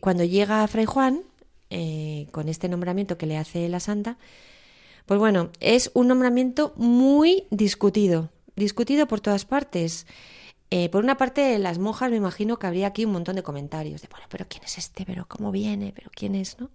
cuando 0.00 0.24
llega 0.24 0.66
Fray 0.66 0.86
Juan, 0.86 1.22
eh, 1.70 2.26
con 2.32 2.48
este 2.48 2.68
nombramiento 2.68 3.16
que 3.16 3.26
le 3.26 3.36
hace 3.36 3.68
la 3.68 3.80
santa, 3.80 4.18
pues 5.06 5.20
bueno, 5.20 5.50
es 5.60 5.90
un 5.94 6.08
nombramiento 6.08 6.72
muy 6.76 7.44
discutido, 7.50 8.30
discutido 8.56 9.06
por 9.06 9.20
todas 9.20 9.44
partes. 9.44 10.06
Eh, 10.70 10.88
por 10.88 11.04
una 11.04 11.16
parte, 11.16 11.58
las 11.58 11.78
monjas 11.78 12.10
me 12.10 12.16
imagino 12.16 12.58
que 12.58 12.66
habría 12.66 12.88
aquí 12.88 13.04
un 13.04 13.12
montón 13.12 13.36
de 13.36 13.42
comentarios 13.42 14.02
de, 14.02 14.08
bueno, 14.08 14.26
pero 14.28 14.46
¿quién 14.48 14.64
es 14.64 14.78
este? 14.78 15.04
¿Pero 15.04 15.26
cómo 15.28 15.52
viene? 15.52 15.92
¿Pero 15.94 16.10
quién 16.14 16.34
es? 16.34 16.58
¿No? 16.58 16.70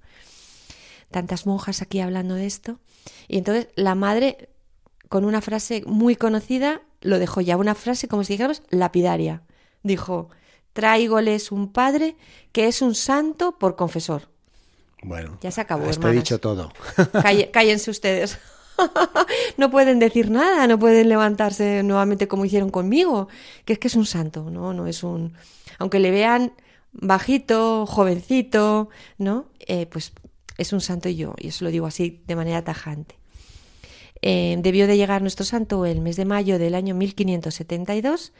Tantas 1.11 1.45
monjas 1.45 1.81
aquí 1.81 1.99
hablando 1.99 2.35
de 2.35 2.45
esto. 2.45 2.79
Y 3.27 3.37
entonces 3.37 3.67
la 3.75 3.95
madre, 3.95 4.49
con 5.09 5.25
una 5.25 5.41
frase 5.41 5.83
muy 5.85 6.15
conocida, 6.15 6.81
lo 7.01 7.19
dejó 7.19 7.41
ya, 7.41 7.57
una 7.57 7.75
frase 7.75 8.07
como 8.07 8.23
si 8.23 8.33
dijéramos 8.33 8.61
lapidaria. 8.69 9.41
Dijo, 9.83 10.29
tráigoles 10.73 11.51
un 11.51 11.71
padre 11.71 12.15
que 12.51 12.67
es 12.67 12.81
un 12.81 12.95
santo 12.95 13.57
por 13.57 13.75
confesor. 13.75 14.29
Bueno, 15.01 15.37
ya 15.41 15.51
se 15.51 15.61
acabó. 15.61 15.89
Está 15.89 16.11
dicho 16.11 16.39
todo. 16.39 16.71
cállense 17.51 17.89
ustedes. 17.89 18.37
no 19.57 19.71
pueden 19.71 19.99
decir 19.99 20.29
nada, 20.29 20.67
no 20.67 20.79
pueden 20.79 21.09
levantarse 21.09 21.83
nuevamente 21.83 22.27
como 22.27 22.45
hicieron 22.45 22.69
conmigo, 22.69 23.27
que 23.65 23.73
es 23.73 23.79
que 23.79 23.87
es 23.87 23.95
un 23.95 24.05
santo, 24.05 24.49
¿no? 24.49 24.73
No 24.73 24.87
es 24.87 25.03
un... 25.03 25.33
Aunque 25.77 25.99
le 25.99 26.11
vean 26.11 26.53
bajito, 26.91 27.85
jovencito, 27.85 28.89
¿no? 29.17 29.45
Eh, 29.59 29.85
pues 29.85 30.13
es 30.57 30.73
un 30.73 30.81
santo 30.81 31.09
y 31.09 31.15
yo, 31.15 31.35
y 31.37 31.47
eso 31.47 31.63
lo 31.65 31.71
digo 31.71 31.87
así 31.87 32.21
de 32.27 32.35
manera 32.35 32.63
tajante. 32.63 33.15
Eh, 34.21 34.57
debió 34.59 34.87
de 34.87 34.97
llegar 34.97 35.21
nuestro 35.21 35.45
santo 35.45 35.85
el 35.85 36.01
mes 36.01 36.17
de 36.17 36.25
mayo 36.25 36.59
del 36.59 36.75
año 36.75 36.95
1572. 36.95 38.33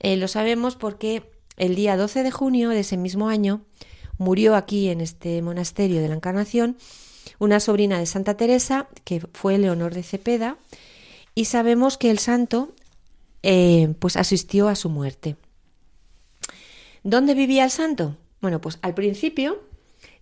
Eh, 0.00 0.16
lo 0.16 0.28
sabemos 0.28 0.76
porque 0.76 1.30
el 1.56 1.74
día 1.74 1.96
12 1.96 2.22
de 2.22 2.30
junio 2.30 2.70
de 2.70 2.80
ese 2.80 2.96
mismo 2.96 3.28
año 3.28 3.62
murió 4.18 4.56
aquí 4.56 4.88
en 4.88 5.00
este 5.00 5.42
monasterio 5.42 6.00
de 6.00 6.08
la 6.08 6.14
Encarnación 6.14 6.76
una 7.38 7.60
sobrina 7.60 7.98
de 7.98 8.06
Santa 8.06 8.36
Teresa, 8.36 8.88
que 9.04 9.20
fue 9.32 9.58
Leonor 9.58 9.94
de 9.94 10.02
Cepeda, 10.02 10.56
y 11.34 11.46
sabemos 11.46 11.98
que 11.98 12.10
el 12.10 12.18
santo 12.18 12.74
eh, 13.42 13.94
pues 13.98 14.16
asistió 14.16 14.68
a 14.68 14.76
su 14.76 14.88
muerte. 14.88 15.36
¿Dónde 17.02 17.34
vivía 17.34 17.64
el 17.64 17.70
santo? 17.70 18.16
Bueno, 18.40 18.60
pues 18.60 18.78
al 18.82 18.94
principio 18.94 19.62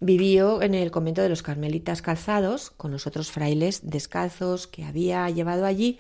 vivió 0.01 0.62
en 0.62 0.75
el 0.75 0.90
convento 0.90 1.22
de 1.22 1.29
los 1.29 1.42
carmelitas 1.42 2.03
calzados, 2.03 2.70
con 2.70 2.90
los 2.90 3.07
otros 3.07 3.31
frailes 3.31 3.81
descalzos 3.85 4.66
que 4.66 4.85
había 4.85 5.29
llevado 5.31 5.66
allí 5.66 5.98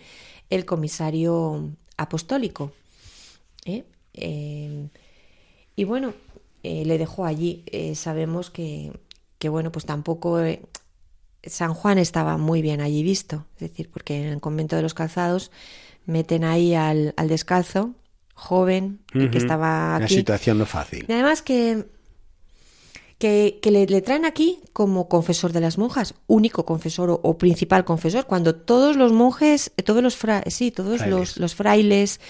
el 0.50 0.64
comisario 0.64 1.70
apostólico. 1.96 2.72
¿eh? 3.64 3.84
Eh, 4.14 4.88
y 5.76 5.84
bueno, 5.84 6.14
le 6.62 6.98
dejó 6.98 7.24
allí. 7.24 7.64
sabemos 7.94 8.50
que, 8.50 8.92
que, 9.38 9.48
bueno, 9.48 9.70
pues 9.70 9.86
tampoco 9.86 10.40
San 11.44 11.74
Juan 11.74 11.98
estaba 11.98 12.36
muy 12.38 12.62
bien 12.62 12.80
allí 12.80 13.02
visto, 13.02 13.46
es 13.56 13.70
decir, 13.70 13.90
porque 13.90 14.22
en 14.22 14.28
el 14.28 14.40
convento 14.40 14.76
de 14.76 14.82
los 14.82 14.94
calzados 14.94 15.50
meten 16.06 16.44
ahí 16.44 16.74
al, 16.74 17.14
descalzo, 17.28 17.94
joven, 18.34 19.00
que 19.12 19.38
estaba 19.38 19.96
aquí. 19.96 20.04
Una 20.04 20.08
situación 20.08 20.58
no 20.58 20.66
fácil. 20.66 21.04
Y 21.08 21.12
además 21.12 21.42
que, 21.42 21.86
que, 23.18 23.60
le, 23.70 24.02
traen 24.02 24.24
aquí 24.24 24.60
como 24.72 25.08
confesor 25.08 25.52
de 25.52 25.60
las 25.60 25.78
monjas, 25.78 26.14
único 26.26 26.64
confesor 26.64 27.20
o, 27.22 27.38
principal 27.38 27.84
confesor, 27.84 28.26
cuando 28.26 28.56
todos 28.56 28.96
los 28.96 29.12
monjes, 29.12 29.72
eh, 29.76 29.82
todos 29.82 30.02
los, 30.02 30.18
sí, 30.48 30.70
todos 30.72 30.98
frailes. 30.98 31.36
Los, 31.36 31.54
frailes 31.54 32.20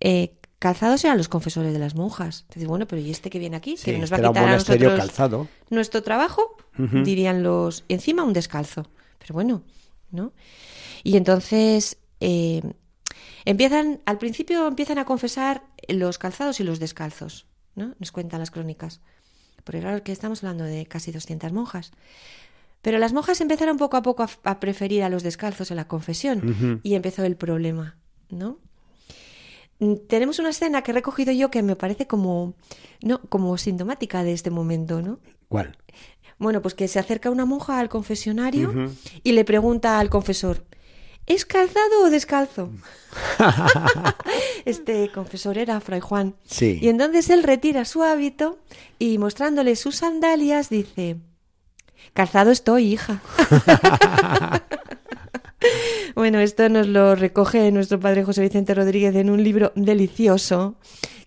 eh, 0.00 0.34
calzados 0.64 1.04
eran 1.04 1.18
los 1.18 1.28
confesores 1.28 1.74
de 1.74 1.78
las 1.78 1.94
monjas. 1.94 2.44
Entonces, 2.48 2.66
bueno, 2.66 2.86
pero 2.86 3.02
¿y 3.02 3.10
este 3.10 3.28
que 3.28 3.38
viene 3.38 3.54
aquí? 3.54 3.76
que 3.76 3.98
nos 3.98 4.10
va 4.10 4.16
a 4.16 4.22
quitar 4.22 4.48
a 4.48 4.52
nosotros 4.54 4.98
calzado. 4.98 5.46
nuestro 5.68 6.02
trabajo, 6.02 6.56
dirían 6.78 7.42
los... 7.42 7.84
Encima 7.90 8.24
un 8.24 8.32
descalzo. 8.32 8.88
Pero 9.18 9.34
bueno, 9.34 9.62
¿no? 10.10 10.32
Y 11.02 11.18
entonces 11.18 11.98
eh, 12.20 12.62
empiezan, 13.44 14.00
al 14.06 14.16
principio 14.16 14.66
empiezan 14.66 14.96
a 14.96 15.04
confesar 15.04 15.64
los 15.86 16.16
calzados 16.16 16.60
y 16.60 16.64
los 16.64 16.78
descalzos, 16.78 17.44
¿no? 17.74 17.94
Nos 17.98 18.10
cuentan 18.10 18.40
las 18.40 18.50
crónicas. 18.50 19.02
Porque 19.64 19.80
claro 19.80 20.02
que 20.02 20.12
estamos 20.12 20.42
hablando 20.42 20.64
de 20.64 20.86
casi 20.86 21.12
200 21.12 21.52
monjas. 21.52 21.92
Pero 22.80 22.96
las 22.96 23.12
monjas 23.12 23.42
empezaron 23.42 23.76
poco 23.76 23.98
a 23.98 24.02
poco 24.02 24.24
a, 24.44 24.60
preferir 24.60 25.02
a 25.02 25.10
los 25.10 25.22
descalzos 25.22 25.70
en 25.70 25.76
la 25.76 25.88
confesión 25.88 26.80
y 26.82 26.94
empezó 26.94 27.22
el 27.22 27.36
problema, 27.36 27.98
¿no? 28.30 28.60
Mm, 29.84 30.06
tenemos 30.08 30.38
una 30.38 30.50
escena 30.50 30.82
que 30.82 30.90
he 30.90 30.94
recogido 30.94 31.32
yo 31.32 31.50
que 31.50 31.62
me 31.62 31.76
parece 31.76 32.06
como, 32.06 32.54
no, 33.02 33.20
como 33.28 33.58
sintomática 33.58 34.24
de 34.24 34.32
este 34.32 34.50
momento, 34.50 35.02
¿no? 35.02 35.18
¿Cuál? 35.48 35.76
Bueno, 36.38 36.62
pues 36.62 36.74
que 36.74 36.88
se 36.88 36.98
acerca 36.98 37.30
una 37.30 37.44
monja 37.44 37.78
al 37.78 37.88
confesionario 37.88 38.90
y 39.22 39.32
le 39.32 39.44
pregunta 39.44 40.00
al 40.00 40.10
confesor, 40.10 40.64
¿es 41.26 41.44
calzado 41.44 42.02
o 42.04 42.10
descalzo? 42.10 42.70
este 44.64 45.12
confesor 45.12 45.58
era 45.58 45.80
Fray 45.80 46.00
Juan. 46.00 46.34
Sí. 46.44 46.78
Y 46.82 46.88
entonces 46.88 47.30
él 47.30 47.44
retira 47.44 47.84
su 47.84 48.02
hábito 48.02 48.58
y 48.98 49.18
mostrándole 49.18 49.76
sus 49.76 49.96
sandalias 49.96 50.70
dice, 50.70 51.18
calzado 52.14 52.50
estoy, 52.50 52.92
hija. 52.94 53.22
Bueno, 56.14 56.38
esto 56.38 56.68
nos 56.68 56.86
lo 56.86 57.16
recoge 57.16 57.72
nuestro 57.72 57.98
padre 57.98 58.22
José 58.22 58.42
Vicente 58.42 58.72
Rodríguez 58.72 59.16
en 59.16 59.30
un 59.30 59.42
libro 59.42 59.72
delicioso 59.74 60.76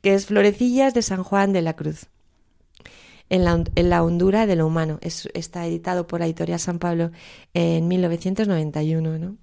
que 0.01 0.13
es 0.13 0.27
Florecillas 0.27 0.93
de 0.93 1.01
San 1.01 1.23
Juan 1.23 1.51
de 1.51 1.61
la 1.61 1.75
Cruz. 1.75 2.05
En 3.29 3.43
la, 3.43 4.01
hondura 4.03 4.45
de 4.45 4.55
lo 4.55 4.65
humano. 4.65 4.99
está 5.01 5.67
editado 5.67 6.07
por 6.07 6.21
la 6.21 6.25
editorial 6.25 6.61
San 6.61 6.79
Pablo 6.79 7.11
en 7.53 7.89
1991. 7.89 9.17
¿no? 9.17 9.35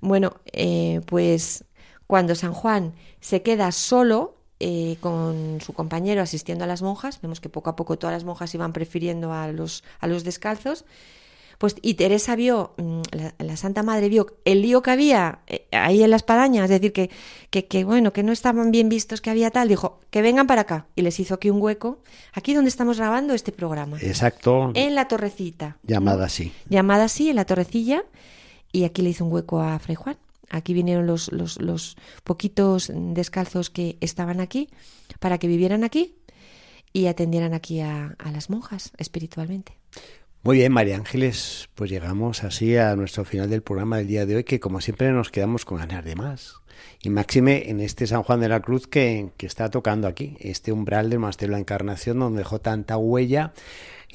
Bueno, 0.00 0.36
eh, 0.52 1.00
pues 1.06 1.64
Cuando 2.06 2.36
San 2.36 2.52
Juan 2.52 2.94
se 3.20 3.42
queda 3.42 3.72
solo 3.72 4.36
eh, 4.60 4.98
con 5.00 5.58
su 5.62 5.72
compañero 5.72 6.22
asistiendo 6.22 6.62
a 6.62 6.68
las 6.68 6.80
monjas, 6.80 7.20
vemos 7.20 7.40
que 7.40 7.48
poco 7.48 7.70
a 7.70 7.76
poco 7.76 7.98
todas 7.98 8.14
las 8.14 8.22
monjas 8.22 8.54
iban 8.54 8.72
prefiriendo 8.72 9.32
a 9.32 9.48
los, 9.48 9.82
a 9.98 10.06
los 10.06 10.22
descalzos, 10.22 10.84
pues, 11.58 11.76
y 11.82 11.94
Teresa 11.94 12.36
vio, 12.36 12.74
mm, 12.76 13.02
la, 13.38 13.56
Santa 13.56 13.82
Madre 13.82 14.08
vio 14.08 14.26
el 14.44 14.62
lío 14.62 14.82
que 14.82 14.90
había 14.90 15.40
eh, 15.46 15.66
ahí 15.72 16.02
en 16.02 16.10
la 16.10 16.16
espadaña, 16.16 16.64
es 16.64 16.70
decir, 16.70 16.92
que, 16.92 17.10
que, 17.50 17.84
bueno, 17.84 18.12
que 18.12 18.22
no 18.22 18.32
estaban 18.32 18.70
bien 18.70 18.88
vistos, 18.88 19.20
que 19.20 19.30
había 19.30 19.50
tal, 19.50 19.68
dijo, 19.68 20.00
que 20.10 20.22
vengan 20.22 20.46
para 20.46 20.62
acá. 20.62 20.86
Y 20.96 21.02
les 21.02 21.18
hizo 21.20 21.34
aquí 21.34 21.50
un 21.50 21.60
hueco, 21.60 22.02
aquí 22.32 22.54
donde 22.54 22.68
estamos 22.68 22.98
grabando 22.98 23.34
este 23.34 23.52
programa. 23.52 23.98
Exacto. 24.00 24.72
En 24.74 24.94
la 24.94 25.08
torrecita. 25.08 25.78
Llamada 25.82 26.26
así. 26.26 26.52
Llamada 26.68 27.04
así, 27.04 27.30
en 27.30 27.36
la 27.36 27.44
torrecilla, 27.44 28.04
y 28.72 28.84
aquí 28.84 29.02
le 29.02 29.10
hizo 29.10 29.24
un 29.24 29.32
hueco 29.32 29.60
a 29.60 29.78
Fray 29.78 29.94
Juan. 29.94 30.16
Aquí 30.50 30.74
vinieron 30.74 31.06
los, 31.06 31.32
los, 31.32 31.60
los 31.60 31.96
poquitos 32.22 32.92
descalzos 32.94 33.70
que 33.70 33.96
estaban 34.00 34.40
aquí 34.40 34.68
para 35.18 35.38
que 35.38 35.48
vivieran 35.48 35.84
aquí 35.84 36.16
y 36.92 37.06
atendieran 37.06 37.54
aquí 37.54 37.80
a 37.80 38.14
las 38.32 38.50
monjas 38.50 38.92
espiritualmente. 38.98 39.78
Muy 40.44 40.58
bien, 40.58 40.72
María 40.72 40.96
Ángeles, 40.96 41.70
pues 41.74 41.90
llegamos 41.90 42.44
así 42.44 42.76
a 42.76 42.94
nuestro 42.96 43.24
final 43.24 43.48
del 43.48 43.62
programa 43.62 43.96
del 43.96 44.08
día 44.08 44.26
de 44.26 44.36
hoy, 44.36 44.44
que 44.44 44.60
como 44.60 44.82
siempre 44.82 45.10
nos 45.10 45.30
quedamos 45.30 45.64
con 45.64 45.78
ganas 45.78 46.04
de 46.04 46.16
más. 46.16 46.56
Y 47.00 47.08
máxime 47.08 47.70
en 47.70 47.80
este 47.80 48.06
San 48.06 48.22
Juan 48.24 48.40
de 48.40 48.50
la 48.50 48.60
Cruz 48.60 48.86
que, 48.86 49.30
que 49.38 49.46
está 49.46 49.70
tocando 49.70 50.06
aquí, 50.06 50.36
este 50.40 50.70
umbral 50.70 51.08
del 51.08 51.20
Monasterio 51.20 51.52
de 51.52 51.56
la 51.56 51.60
Encarnación, 51.60 52.18
donde 52.18 52.40
dejó 52.40 52.60
tanta 52.60 52.98
huella 52.98 53.54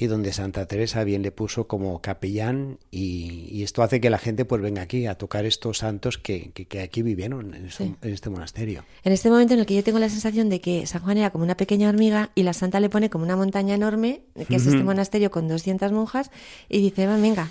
y 0.00 0.06
donde 0.06 0.32
Santa 0.32 0.64
Teresa 0.64 1.04
bien 1.04 1.22
le 1.22 1.30
puso 1.30 1.68
como 1.68 2.00
capellán 2.00 2.78
y, 2.90 3.62
esto 3.62 3.82
hace 3.82 4.00
que 4.00 4.08
la 4.08 4.16
gente 4.16 4.46
pues 4.46 4.62
venga 4.62 4.80
aquí 4.80 5.06
a 5.06 5.16
tocar 5.16 5.44
estos 5.44 5.78
santos 5.78 6.16
que, 6.16 6.52
que, 6.52 6.80
aquí 6.80 7.02
vivieron 7.02 7.54
en, 7.54 7.66
este 8.10 8.30
monasterio. 8.30 8.82
En 9.04 9.12
este 9.12 9.28
momento 9.28 9.52
en 9.52 9.60
el 9.60 9.66
que 9.66 9.74
yo 9.74 9.84
tengo 9.84 9.98
la 9.98 10.08
sensación 10.08 10.48
de 10.48 10.62
que 10.62 10.86
San 10.86 11.02
Juan 11.02 11.18
era 11.18 11.28
como 11.28 11.44
una 11.44 11.58
pequeña 11.58 11.90
hormiga 11.90 12.30
y 12.34 12.44
la 12.44 12.54
santa 12.54 12.80
le 12.80 12.88
pone 12.88 13.10
como 13.10 13.24
una 13.24 13.36
montaña 13.36 13.74
enorme, 13.74 14.22
que 14.48 14.56
es 14.56 14.66
este 14.66 14.82
monasterio 14.82 15.30
con 15.30 15.46
200 15.46 15.92
monjas, 15.92 16.30
y 16.70 16.80
dice, 16.80 17.06
venga, 17.06 17.50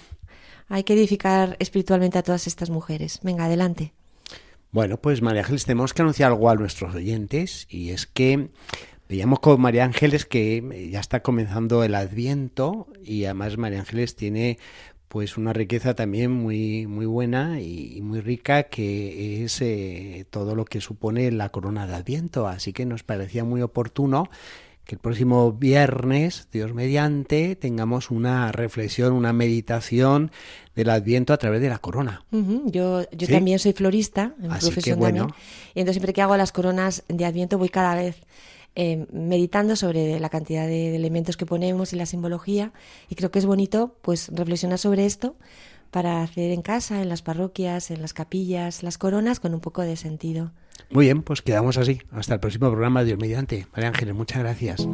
hay 0.68 0.84
que 0.84 0.94
edificar 0.94 1.56
espiritualmente 1.60 2.18
a 2.18 2.24
todas 2.24 2.48
estas 2.48 2.72
mujeres. 2.72 3.20
Venga, 3.22 3.46
adelante. 3.46 3.94
Bueno, 4.72 4.98
pues 4.98 5.22
María 5.22 5.42
Ángeles, 5.42 5.66
tenemos 5.66 5.94
que 5.94 6.02
anunciar 6.02 6.32
algo 6.32 6.50
a 6.50 6.56
nuestros 6.56 6.96
oyentes 6.96 7.68
y 7.70 7.92
es 7.92 8.08
que 8.08 8.50
Veíamos 9.10 9.39
con 9.39 9.60
María 9.60 9.86
Ángeles 9.86 10.28
que 10.28 10.58
eh, 10.58 10.89
ya 10.91 11.00
está 11.00 11.24
comenzando 11.24 11.84
el 11.84 11.95
Adviento 11.95 12.86
y 13.04 13.26
además 13.26 13.58
María 13.58 13.80
Ángeles 13.80 14.15
tiene 14.15 14.60
pues 15.08 15.36
una 15.36 15.52
riqueza 15.52 15.95
también 15.95 16.32
muy 16.32 16.86
muy 16.86 17.08
buena 17.08 17.60
y 17.60 18.02
muy 18.04 18.22
rica 18.22 18.63
que 18.63 19.43
es 19.43 19.63
eh, 19.63 20.28
todo 20.30 20.54
lo 20.54 20.63
que 20.63 20.80
supone 20.80 21.32
la 21.32 21.50
corona 21.50 21.88
de 21.88 21.95
Adviento, 21.95 22.48
así 22.48 22.72
que 22.72 22.86
nos 22.86 23.02
parecía 23.02 23.43
muy 23.43 23.63
oportuno 23.63 24.30
que 24.86 24.93
el 24.93 25.00
próximo 25.00 25.54
viernes, 25.54 26.48
Dios 26.52 26.76
mediante, 26.76 27.56
tengamos 27.56 28.12
una 28.12 28.52
reflexión, 28.52 29.13
una 29.13 29.34
meditación 29.34 30.32
del 30.76 30.91
Adviento 30.91 31.34
a 31.34 31.38
través 31.38 31.62
de 31.62 31.69
la 31.69 31.78
corona. 31.78 32.26
Yo, 32.32 33.10
yo 33.12 33.28
también 33.28 33.60
soy 33.60 33.74
florista, 33.74 34.36
en 34.41 34.50
profesión 34.50 35.00
bueno. 35.00 35.36
y 35.76 35.80
entonces 35.80 35.95
siempre 35.95 36.13
que 36.13 36.22
hago 36.24 36.38
las 36.38 36.52
coronas 36.52 37.04
de 37.08 37.26
Adviento 37.26 37.58
voy 37.58 37.69
cada 37.69 37.95
vez 37.95 38.24
eh, 38.82 39.08
meditando 39.12 39.76
sobre 39.76 40.22
la 40.22 40.30
cantidad 40.30 40.65
de, 40.65 40.96
elementos 40.96 41.36
que 41.36 41.46
ponemos 41.46 41.92
y 41.92 41.98
la 41.98 42.06
simbología 42.06 42.72
y 43.10 43.15
creo 43.15 43.30
que 43.30 43.38
es 43.38 43.46
bonito 43.46 43.94
pues 44.02 44.30
reflexionar 44.34 44.80
sobre 44.80 45.06
esto 45.06 45.36
para 45.92 46.24
hacer 46.24 46.52
en 46.52 46.62
casa, 46.62 47.02
en 47.02 47.10
las 47.10 47.22
parroquias, 47.22 47.92
en 47.92 48.02
las 48.02 48.13
capillas, 48.13 48.82
las 48.82 48.98
coronas 48.98 49.42
con 49.42 49.54
un 49.54 49.60
poco 49.60 49.82
de 49.82 49.98
sentido. 49.98 50.54
Muy 50.92 51.08
bien, 51.08 51.24
pues 51.24 51.42
quedamos 51.42 51.78
así. 51.78 52.00
Hasta 52.10 52.36
el 52.36 52.39
próximo 52.39 52.70
programa, 52.70 53.04
Dios 53.04 53.20
mediante. 53.20 53.68
María 53.74 53.89
Ángeles, 53.89 54.15
muchas 54.15 54.39
gracias. 54.39 54.88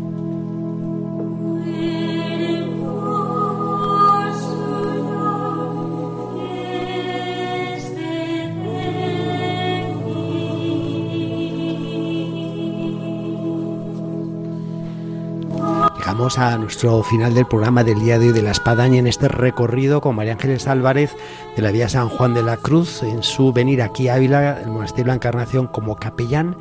Llegamos 16.15 16.39
a 16.39 16.57
nuestro 16.57 17.03
final 17.03 17.33
del 17.33 17.45
programa 17.45 17.83
del 17.83 17.99
día 17.99 18.17
de 18.17 18.27
hoy 18.27 18.31
de 18.31 18.41
la 18.41 18.51
Espadaña 18.51 18.99
en 18.99 19.07
este 19.07 19.27
recorrido 19.27 19.99
con 19.99 20.15
María 20.15 20.31
Ángeles 20.31 20.65
Álvarez 20.65 21.13
de 21.57 21.61
la 21.61 21.71
Vía 21.71 21.89
San 21.89 22.07
Juan 22.07 22.33
de 22.33 22.41
la 22.41 22.55
Cruz 22.55 23.03
en 23.03 23.21
su 23.21 23.51
venir 23.51 23.81
aquí 23.81 24.07
a 24.07 24.13
Ávila, 24.13 24.61
el 24.61 24.69
Monasterio 24.69 25.03
de 25.03 25.07
la 25.09 25.15
Encarnación 25.15 25.67
como 25.67 25.97
capellán 25.97 26.55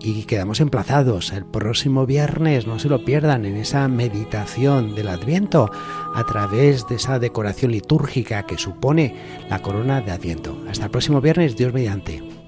y 0.00 0.24
quedamos 0.24 0.58
emplazados 0.58 1.30
el 1.30 1.44
próximo 1.44 2.06
viernes, 2.06 2.66
no 2.66 2.80
se 2.80 2.88
lo 2.88 3.04
pierdan, 3.04 3.44
en 3.44 3.56
esa 3.58 3.86
meditación 3.86 4.96
del 4.96 5.10
Adviento 5.10 5.70
a 6.16 6.24
través 6.24 6.88
de 6.88 6.96
esa 6.96 7.20
decoración 7.20 7.70
litúrgica 7.70 8.46
que 8.46 8.58
supone 8.58 9.14
la 9.48 9.62
corona 9.62 10.00
de 10.00 10.10
Adviento. 10.10 10.58
Hasta 10.68 10.86
el 10.86 10.90
próximo 10.90 11.20
viernes, 11.20 11.56
Dios 11.56 11.72
mediante. 11.72 12.47